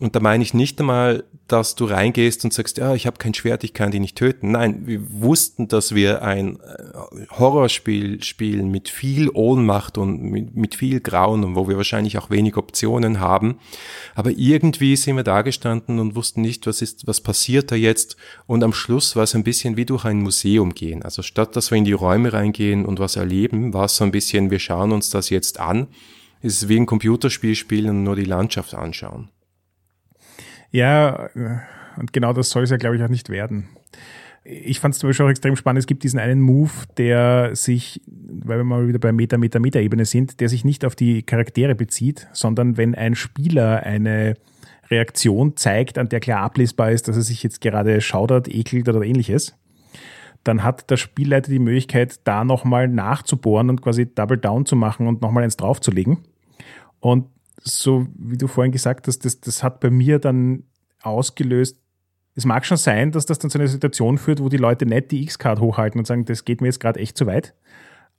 [0.00, 3.34] Und da meine ich nicht einmal, dass du reingehst und sagst, ja, ich habe kein
[3.34, 4.52] Schwert, ich kann die nicht töten.
[4.52, 10.74] Nein, wir wussten, dass wir ein äh, Horrorspiel spielen mit viel Ohnmacht und mit, mit
[10.74, 13.58] viel Grauen und wo wir wahrscheinlich auch wenig Optionen haben.
[14.14, 18.16] Aber irgendwie sind wir da gestanden und wussten nicht, was ist, was passiert da jetzt.
[18.46, 21.02] Und am Schluss war es ein bisschen wie durch ein Museum gehen.
[21.02, 24.12] Also statt dass wir in die Räume reingehen und was erleben, war es so ein
[24.12, 25.88] bisschen, wir schauen uns das jetzt an.
[26.40, 29.28] Es ist wie ein Computerspiel spielen und nur die Landschaft anschauen.
[30.70, 31.30] Ja,
[31.96, 33.68] und genau das soll es ja, glaube ich, auch nicht werden.
[34.42, 35.80] Ich fand es zum Beispiel auch extrem spannend.
[35.80, 40.06] Es gibt diesen einen Move, der sich, weil wir mal wieder bei Meta, Meta, Meta-Ebene
[40.06, 44.34] sind, der sich nicht auf die Charaktere bezieht, sondern wenn ein Spieler eine
[44.90, 49.02] Reaktion zeigt, an der klar ablesbar ist, dass er sich jetzt gerade schaudert, ekelt oder
[49.02, 49.54] ähnliches,
[50.42, 55.06] dann hat der Spielleiter die Möglichkeit, da nochmal nachzubohren und quasi Double Down zu machen
[55.06, 56.18] und nochmal eins draufzulegen.
[56.98, 57.26] Und
[57.62, 60.64] so wie du vorhin gesagt hast, das, das hat bei mir dann
[61.02, 61.78] ausgelöst,
[62.34, 65.10] es mag schon sein, dass das dann zu einer Situation führt, wo die Leute nicht
[65.10, 67.54] die X-Card hochhalten und sagen, das geht mir jetzt gerade echt zu weit.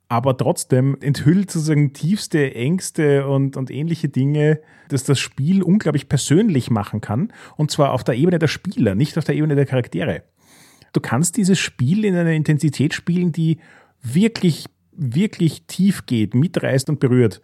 [0.08, 6.70] Aber trotzdem enthüllt sozusagen tiefste Ängste und, und ähnliche Dinge, dass das Spiel unglaublich persönlich
[6.70, 7.32] machen kann.
[7.56, 10.22] Und zwar auf der Ebene der Spieler, nicht auf der Ebene der Charaktere.
[10.92, 13.58] Du kannst dieses Spiel in einer Intensität spielen, die
[14.02, 17.40] wirklich, wirklich tief geht, mitreißt und berührt.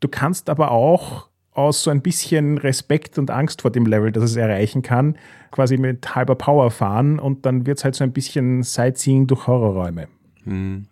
[0.00, 4.24] Du kannst aber auch aus so ein bisschen Respekt und Angst vor dem Level, das
[4.24, 5.16] es erreichen kann,
[5.50, 9.46] quasi mit halber Power fahren und dann wird es halt so ein bisschen Sightseeing durch
[9.46, 10.08] Horrorräume.
[10.44, 10.86] Mhm.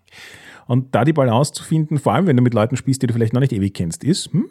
[0.67, 3.13] Und da die Balance zu finden, vor allem wenn du mit Leuten spielst, die du
[3.13, 4.33] vielleicht noch nicht ewig kennst, ist.
[4.33, 4.49] Hm?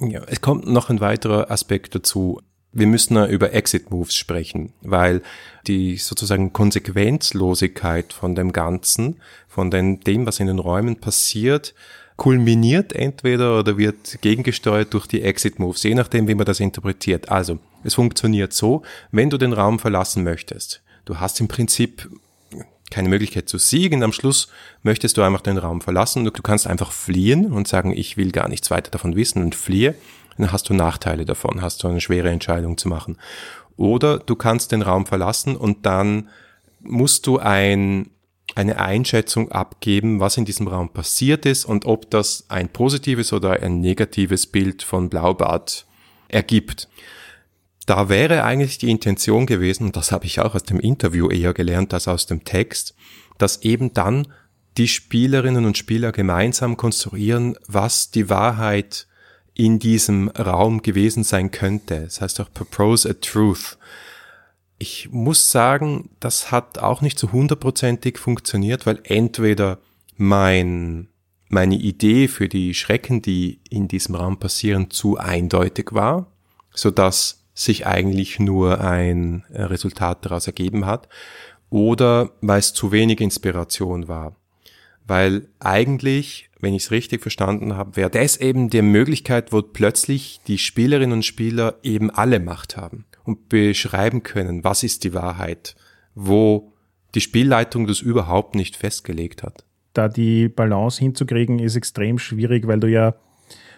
[0.00, 2.40] Ja, es kommt noch ein weiterer Aspekt dazu.
[2.72, 5.22] Wir müssen über Exit Moves sprechen, weil
[5.66, 11.74] die sozusagen Konsequenzlosigkeit von dem Ganzen, von dem, was in den Räumen passiert,
[12.16, 17.28] kulminiert entweder oder wird gegengesteuert durch die Exit Moves, je nachdem, wie man das interpretiert.
[17.28, 20.82] Also, es funktioniert so, wenn du den Raum verlassen möchtest.
[21.04, 22.08] Du hast im Prinzip
[22.90, 24.02] keine Möglichkeit zu siegen.
[24.02, 24.48] Am Schluss
[24.82, 26.24] möchtest du einfach den Raum verlassen.
[26.24, 29.94] Du kannst einfach fliehen und sagen, ich will gar nichts weiter davon wissen und fliehe.
[30.38, 33.18] Dann hast du Nachteile davon, hast du eine schwere Entscheidung zu machen.
[33.76, 36.28] Oder du kannst den Raum verlassen und dann
[36.80, 38.10] musst du ein
[38.54, 43.62] eine Einschätzung abgeben, was in diesem Raum passiert ist und ob das ein positives oder
[43.62, 45.86] ein negatives Bild von Blaubart
[46.28, 46.88] ergibt.
[47.86, 51.52] Da wäre eigentlich die Intention gewesen, und das habe ich auch aus dem Interview eher
[51.52, 52.94] gelernt als aus dem Text,
[53.38, 54.28] dass eben dann
[54.78, 59.06] die Spielerinnen und Spieler gemeinsam konstruieren, was die Wahrheit
[59.54, 62.00] in diesem Raum gewesen sein könnte.
[62.00, 63.78] Das heißt auch propose a truth
[64.84, 69.78] ich muss sagen, das hat auch nicht so hundertprozentig funktioniert, weil entweder
[70.18, 71.08] mein,
[71.48, 76.26] meine Idee für die Schrecken, die in diesem Raum passieren, zu eindeutig war,
[76.74, 81.08] so dass sich eigentlich nur ein Resultat daraus ergeben hat,
[81.70, 84.36] oder weil es zu wenig Inspiration war.
[85.06, 90.40] Weil eigentlich, wenn ich es richtig verstanden habe, wäre das eben die Möglichkeit, wo plötzlich
[90.46, 95.74] die Spielerinnen und Spieler eben alle Macht haben und beschreiben können, was ist die Wahrheit,
[96.14, 96.72] wo
[97.14, 99.64] die Spielleitung das überhaupt nicht festgelegt hat.
[99.92, 103.14] Da die Balance hinzukriegen, ist extrem schwierig, weil du ja,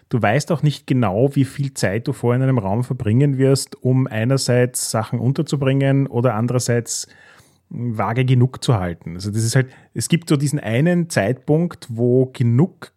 [0.08, 3.82] du weißt auch nicht genau, wie viel Zeit du vor in einem Raum verbringen wirst,
[3.82, 7.06] um einerseits Sachen unterzubringen oder andererseits
[7.68, 9.14] vage genug zu halten.
[9.14, 12.92] Also das ist halt, es gibt so diesen einen Zeitpunkt, wo genug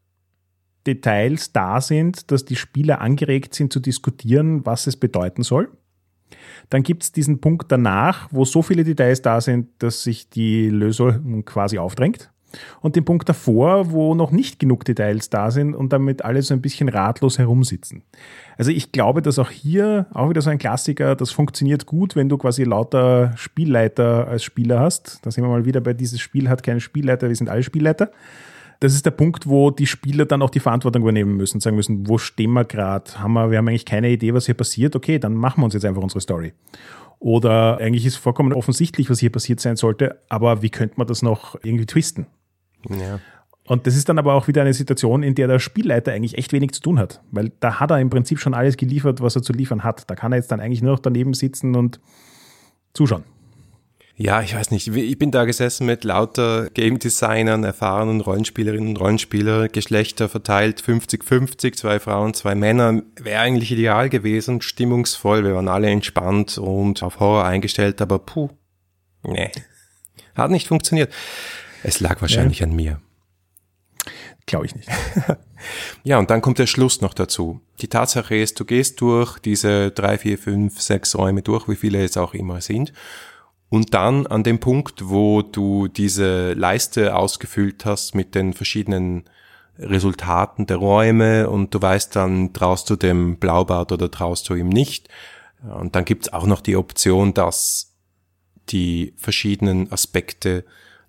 [0.88, 5.70] Details da sind, dass die Spieler angeregt sind zu diskutieren, was es bedeuten soll.
[6.70, 10.70] Dann gibt es diesen Punkt danach, wo so viele Details da sind, dass sich die
[10.70, 12.32] Lösung quasi aufdrängt.
[12.82, 16.54] Und den Punkt davor, wo noch nicht genug Details da sind und damit alle so
[16.54, 18.02] ein bisschen ratlos herumsitzen.
[18.58, 22.28] Also ich glaube, dass auch hier, auch wieder so ein Klassiker, das funktioniert gut, wenn
[22.28, 25.20] du quasi lauter Spielleiter als Spieler hast.
[25.24, 28.12] Da sind wir mal wieder bei dieses Spiel hat keinen Spielleiter, wir sind alle Spielleiter
[28.80, 32.08] das ist der Punkt, wo die Spieler dann auch die Verantwortung übernehmen müssen, sagen müssen,
[32.08, 33.20] wo stehen wir gerade?
[33.20, 34.96] Haben wir, wir haben eigentlich keine Idee, was hier passiert.
[34.96, 36.54] Okay, dann machen wir uns jetzt einfach unsere Story.
[37.20, 41.22] Oder eigentlich ist vollkommen offensichtlich, was hier passiert sein sollte, aber wie könnte man das
[41.22, 42.28] noch irgendwie twisten?
[42.90, 43.20] Ja.
[43.66, 46.54] Und das ist dann aber auch wieder eine Situation, in der der Spielleiter eigentlich echt
[46.54, 49.44] wenig zu tun hat, weil da hat er im Prinzip schon alles geliefert, was er
[49.44, 50.10] zu liefern hat.
[50.10, 52.00] Da kann er jetzt dann eigentlich nur noch daneben sitzen und
[52.94, 53.26] zuschauen.
[54.22, 54.86] Ja, ich weiß nicht.
[54.94, 61.78] Ich bin da gesessen mit lauter Game Designern, erfahrenen Rollenspielerinnen und Rollenspieler, Geschlechter verteilt 50-50,
[61.78, 63.02] zwei Frauen, zwei Männer.
[63.16, 65.46] Wäre eigentlich ideal gewesen, stimmungsvoll.
[65.46, 68.50] Wir waren alle entspannt und auf Horror eingestellt, aber puh,
[69.24, 69.52] nee.
[70.36, 71.14] Hat nicht funktioniert.
[71.84, 72.66] Es lag wahrscheinlich Ja.
[72.66, 73.00] an mir.
[74.46, 74.90] Glaube ich nicht.
[76.06, 77.60] Ja, und dann kommt der Schluss noch dazu.
[77.82, 82.02] Die Tatsache ist, du gehst durch diese drei, vier, fünf, sechs Räume durch, wie viele
[82.02, 82.94] es auch immer sind.
[83.70, 89.26] Und dann an dem Punkt, wo du diese Leiste ausgefüllt hast mit den verschiedenen
[89.78, 94.70] Resultaten der Räume und du weißt dann, traust du dem Blaubart oder traust du ihm
[94.70, 95.08] nicht.
[95.62, 97.94] Und dann gibt's auch noch die Option, dass
[98.70, 100.66] die verschiedenen Aspekte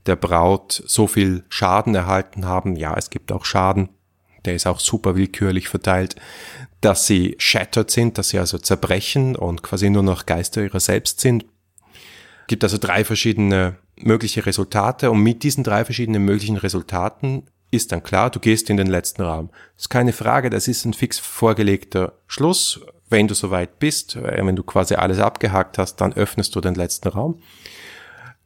[0.07, 2.77] der Braut so viel Schaden erhalten haben.
[2.77, 3.91] Ja, es gibt auch Schaden.
[4.45, 6.17] Der ist auch super willkürlich verteilt,
[6.81, 11.21] dass sie shattered sind, dass sie also zerbrechen und quasi nur noch Geister ihrer selbst
[11.21, 11.45] sind.
[12.51, 18.03] Gibt also drei verschiedene mögliche Resultate und mit diesen drei verschiedenen möglichen Resultaten ist dann
[18.03, 19.51] klar, du gehst in den letzten Raum.
[19.77, 22.81] Das ist keine Frage, das ist ein fix vorgelegter Schluss.
[23.09, 26.75] Wenn du soweit bist, äh, wenn du quasi alles abgehakt hast, dann öffnest du den
[26.75, 27.41] letzten Raum.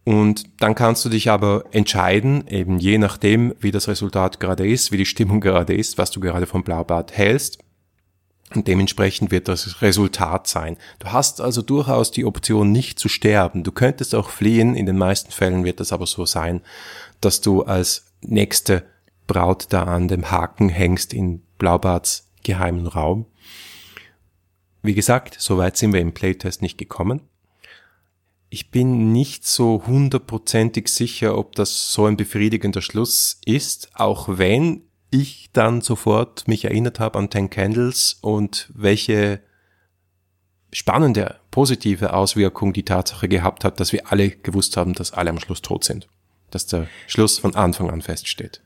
[0.05, 4.92] Und dann kannst du dich aber entscheiden, eben je nachdem, wie das Resultat gerade ist,
[4.92, 7.63] wie die Stimmung gerade ist, was du gerade vom Blaubart hältst.
[8.55, 10.76] Und dementsprechend wird das Resultat sein.
[10.99, 13.64] Du hast also durchaus die Option, nicht zu sterben.
[13.64, 14.76] Du könntest auch fliehen.
[14.76, 16.61] In den meisten Fällen wird das aber so sein,
[17.20, 18.84] dass du als nächste
[19.26, 23.26] Braut da an dem Haken hängst in Blaubarts geheimen Raum.
[24.82, 27.22] Wie gesagt, so weit sind wir im Playtest nicht gekommen.
[28.51, 34.82] Ich bin nicht so hundertprozentig sicher, ob das so ein befriedigender Schluss ist, auch wenn
[35.14, 39.40] ich dann sofort mich erinnert habe an Ten Candles und welche
[40.72, 45.38] spannende, positive Auswirkung die Tatsache gehabt hat, dass wir alle gewusst haben, dass alle am
[45.38, 46.08] Schluss tot sind.
[46.50, 48.60] Dass der Schluss von Anfang an feststeht.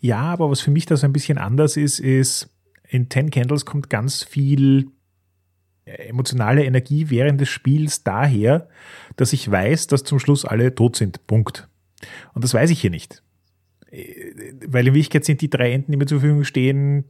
[0.00, 2.48] Ja, aber was für mich da so ein bisschen anders ist, ist,
[2.88, 4.92] in Ten Candles kommt ganz viel
[5.84, 8.68] äh, emotionale Energie während des Spiels daher,
[9.16, 11.26] dass ich weiß, dass zum Schluss alle tot sind.
[11.26, 11.68] Punkt.
[12.32, 13.22] Und das weiß ich hier nicht.
[14.70, 17.04] Weil in Wirklichkeit sind die drei Enden, die mir zur Verfügung stehen,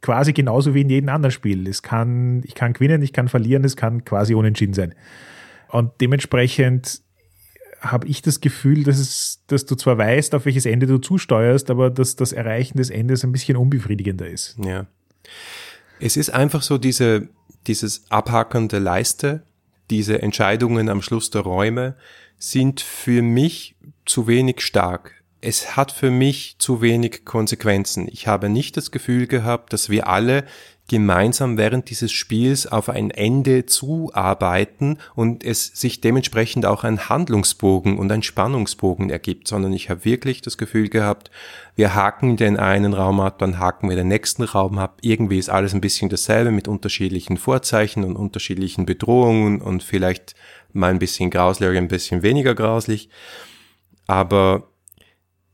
[0.00, 1.68] quasi genauso wie in jedem anderen Spiel.
[1.68, 4.94] Es kann, ich kann gewinnen, ich kann verlieren, es kann quasi unentschieden sein.
[5.68, 7.02] Und dementsprechend
[7.80, 11.70] habe ich das Gefühl, dass, es, dass du zwar weißt, auf welches Ende du zusteuerst,
[11.70, 14.56] aber dass das Erreichen des Endes ein bisschen unbefriedigender ist.
[14.64, 14.86] Ja.
[16.00, 17.28] Es ist einfach so diese,
[17.66, 19.42] dieses Abhaken der Leiste,
[19.90, 21.96] diese Entscheidungen am Schluss der Räume
[22.38, 25.15] sind für mich zu wenig stark.
[25.40, 28.08] Es hat für mich zu wenig Konsequenzen.
[28.10, 30.44] Ich habe nicht das Gefühl gehabt, dass wir alle
[30.88, 37.98] gemeinsam während dieses Spiels auf ein Ende zuarbeiten und es sich dementsprechend auch ein Handlungsbogen
[37.98, 41.30] und ein Spannungsbogen ergibt, sondern ich habe wirklich das Gefühl gehabt,
[41.74, 44.98] wir haken den einen Raum ab, dann haken wir den nächsten Raum ab.
[45.02, 50.36] Irgendwie ist alles ein bisschen dasselbe mit unterschiedlichen Vorzeichen und unterschiedlichen Bedrohungen und vielleicht
[50.72, 53.08] mal ein bisschen grauslicher, ein bisschen weniger grauslich.
[54.06, 54.68] Aber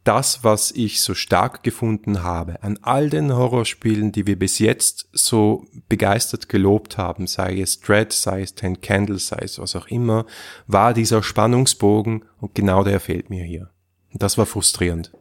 [0.05, 5.09] das, was ich so stark gefunden habe an all den Horrorspielen, die wir bis jetzt
[5.13, 9.87] so begeistert gelobt haben, sei es Dread, sei es Ten Candles, sei es was auch
[9.87, 10.27] immer,
[10.67, 13.71] war dieser Spannungsbogen und genau der fehlt mir hier.
[14.13, 15.13] Und das war frustrierend.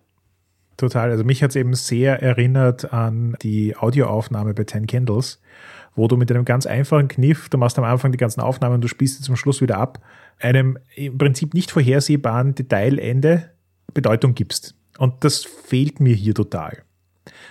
[0.77, 1.11] Total.
[1.11, 5.39] Also mich hat es eben sehr erinnert an die Audioaufnahme bei Ten Candles,
[5.95, 8.81] wo du mit einem ganz einfachen Kniff, du machst am Anfang die ganzen Aufnahmen und
[8.81, 9.99] du spielst sie zum Schluss wieder ab,
[10.39, 13.50] einem im Prinzip nicht vorhersehbaren Detailende
[13.93, 14.75] Bedeutung gibst.
[14.97, 16.83] Und das fehlt mir hier total.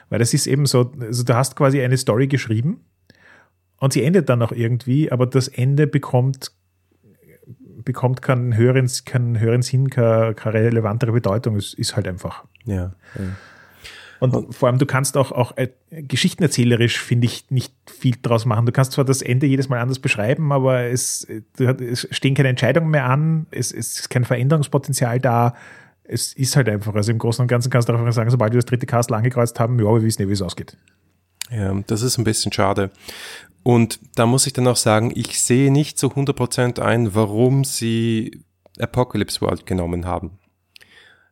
[0.09, 2.85] Weil das ist eben so, also du hast quasi eine Story geschrieben
[3.79, 6.53] und sie endet dann auch irgendwie, aber das Ende bekommt,
[7.85, 11.57] bekommt keinen höheren, keinen höheren Sinn, keine, keine relevantere Bedeutung.
[11.57, 12.45] Es ist halt einfach.
[12.65, 12.95] Ja.
[13.17, 13.25] ja.
[14.21, 18.67] Und vor allem, du kannst auch, auch äh, geschichtenerzählerisch, finde ich, nicht viel draus machen.
[18.67, 21.27] Du kannst zwar das Ende jedes Mal anders beschreiben, aber es,
[21.57, 25.55] es stehen keine Entscheidungen mehr an, es, es ist kein Veränderungspotenzial da.
[26.13, 28.59] Es ist halt einfach, also im Großen und Ganzen kannst du einfach sagen, sobald wir
[28.59, 30.77] das dritte Castle angekreuzt haben, ja, wir wissen ja, wie es ausgeht.
[31.51, 32.91] Ja, das ist ein bisschen schade.
[33.63, 38.43] Und da muss ich dann auch sagen, ich sehe nicht so 100% ein, warum sie
[38.81, 40.39] Apocalypse World genommen haben.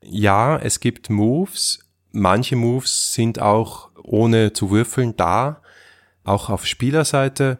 [0.00, 1.80] Ja, es gibt Moves,
[2.12, 5.60] manche Moves sind auch ohne zu würfeln da,
[6.22, 7.58] auch auf Spielerseite.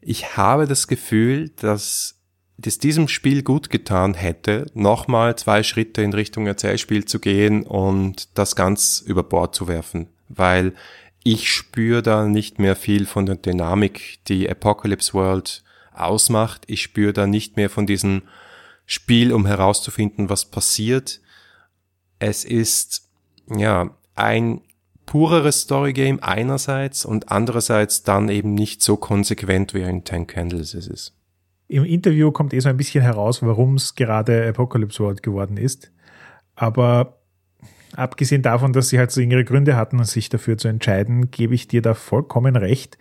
[0.00, 2.21] Ich habe das Gefühl, dass
[2.58, 8.36] das diesem Spiel gut getan hätte, nochmal zwei Schritte in Richtung Erzählspiel zu gehen und
[8.38, 10.74] das ganz über Bord zu werfen, weil
[11.24, 15.62] ich spüre da nicht mehr viel von der Dynamik, die Apocalypse World
[15.94, 16.64] ausmacht.
[16.66, 18.22] Ich spüre da nicht mehr von diesem
[18.86, 21.20] Spiel, um herauszufinden, was passiert.
[22.18, 23.08] Es ist,
[23.48, 24.62] ja, ein
[25.06, 30.86] pureres Storygame einerseits und andererseits dann eben nicht so konsequent wie in Ten Candles es
[30.86, 31.14] ist.
[31.72, 35.90] Im Interview kommt eh so ein bisschen heraus, warum es gerade Apocalypse World geworden ist.
[36.54, 37.16] Aber
[37.96, 41.68] abgesehen davon, dass sie halt so ihre Gründe hatten, sich dafür zu entscheiden, gebe ich
[41.68, 42.98] dir da vollkommen recht.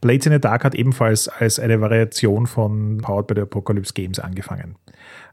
[0.00, 4.18] Blades in the Dark hat ebenfalls als eine Variation von Powered by the Apocalypse Games
[4.18, 4.76] angefangen.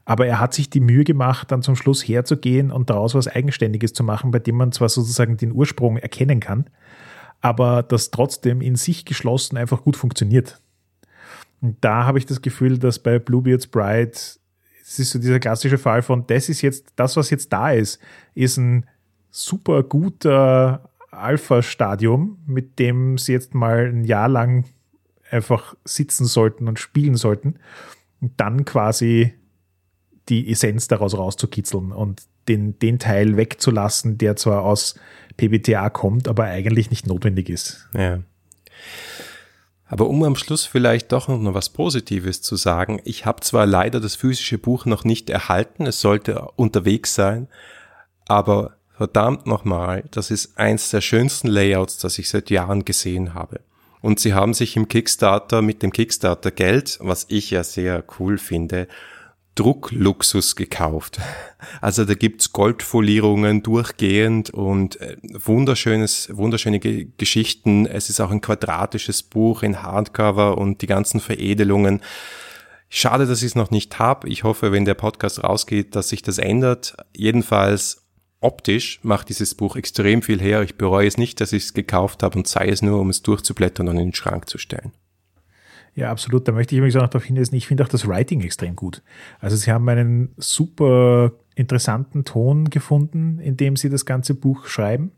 [0.04, 3.94] Aber er hat sich die Mühe gemacht, dann zum Schluss herzugehen und daraus was Eigenständiges
[3.94, 6.68] zu machen, bei dem man zwar sozusagen den Ursprung erkennen kann,
[7.40, 10.60] aber das trotzdem in sich geschlossen einfach gut funktioniert.
[11.64, 15.78] Und da habe ich das Gefühl, dass bei Bluebeard's Bride, es ist so dieser klassische
[15.78, 17.98] Fall von, das ist jetzt, das, was jetzt da ist,
[18.34, 18.84] ist ein
[19.30, 24.66] super guter Alpha-Stadium, mit dem sie jetzt mal ein Jahr lang
[25.30, 27.54] einfach sitzen sollten und spielen sollten
[28.20, 29.32] und dann quasi
[30.28, 34.96] die Essenz daraus rauszukitzeln und den, den Teil wegzulassen, der zwar aus
[35.38, 37.88] PBTA kommt, aber eigentlich nicht notwendig ist.
[37.94, 38.18] Ja.
[39.86, 44.00] Aber um am Schluss vielleicht doch noch was Positives zu sagen, ich habe zwar leider
[44.00, 47.48] das physische Buch noch nicht erhalten, es sollte unterwegs sein,
[48.26, 53.60] aber verdammt nochmal, das ist eins der schönsten Layouts, das ich seit Jahren gesehen habe.
[54.00, 58.38] Und sie haben sich im Kickstarter mit dem Kickstarter Geld, was ich ja sehr cool
[58.38, 58.86] finde,
[59.54, 61.20] Druckluxus gekauft.
[61.80, 67.86] Also da gibt's Goldfolierungen durchgehend und äh, wunderschönes, wunderschöne Geschichten.
[67.86, 72.00] Es ist auch ein quadratisches Buch in Hardcover und die ganzen Veredelungen.
[72.88, 74.28] Schade, dass ich es noch nicht habe.
[74.28, 76.96] Ich hoffe, wenn der Podcast rausgeht, dass sich das ändert.
[77.16, 78.04] Jedenfalls
[78.40, 80.62] optisch macht dieses Buch extrem viel her.
[80.62, 83.22] Ich bereue es nicht, dass ich es gekauft habe und sei es nur, um es
[83.22, 84.92] durchzublättern und in den Schrank zu stellen.
[85.94, 86.46] Ja, absolut.
[86.48, 89.02] Da möchte ich übrigens auch noch darauf hinweisen, ich finde auch das Writing extrem gut.
[89.40, 95.12] Also sie haben einen super interessanten Ton gefunden, in dem sie das ganze Buch schreiben.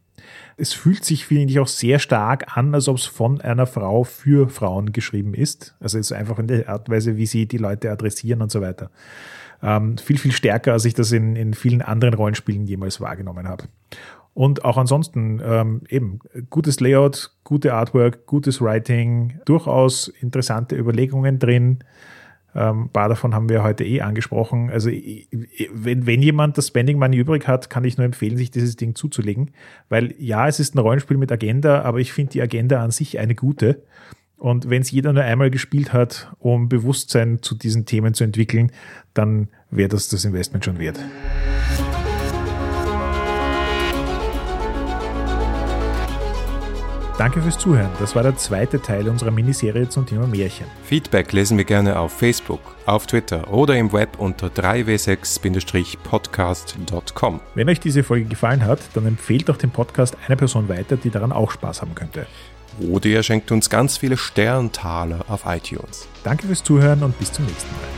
[0.57, 4.05] Es fühlt sich, finde ich, auch sehr stark an, als ob es von einer Frau
[4.05, 5.75] für Frauen geschrieben ist.
[5.81, 8.51] Also es ist einfach in der Art und Weise, wie sie die Leute adressieren und
[8.51, 8.91] so weiter.
[9.63, 13.65] Ähm, viel, viel stärker, als ich das in, in vielen anderen Rollenspielen jemals wahrgenommen habe.
[14.37, 16.19] Und auch ansonsten ähm, eben
[16.51, 21.79] gutes Layout, gute Artwork, gutes Writing, durchaus interessante Überlegungen drin.
[22.55, 24.69] Ähm, paar davon haben wir heute eh angesprochen.
[24.69, 28.77] Also wenn, wenn jemand das Spending Money übrig hat, kann ich nur empfehlen, sich dieses
[28.77, 29.53] Ding zuzulegen.
[29.89, 33.19] Weil ja, es ist ein Rollenspiel mit Agenda, aber ich finde die Agenda an sich
[33.19, 33.85] eine gute.
[34.37, 38.71] Und wenn es jeder nur einmal gespielt hat, um Bewusstsein zu diesen Themen zu entwickeln,
[39.15, 41.01] dann wäre das das Investment schon wert.
[47.19, 47.89] Danke fürs Zuhören.
[47.99, 50.67] Das war der zweite Teil unserer Miniserie zum Thema Märchen.
[50.85, 57.41] Feedback lesen wir gerne auf Facebook, auf Twitter oder im Web unter 3w6-podcast.com.
[57.55, 61.09] Wenn euch diese Folge gefallen hat, dann empfehlt doch den Podcast einer Person weiter, die
[61.09, 62.27] daran auch Spaß haben könnte.
[62.81, 66.07] Oder ihr schenkt uns ganz viele Sterntaler auf iTunes.
[66.23, 67.89] Danke fürs Zuhören und bis zum nächsten Mal.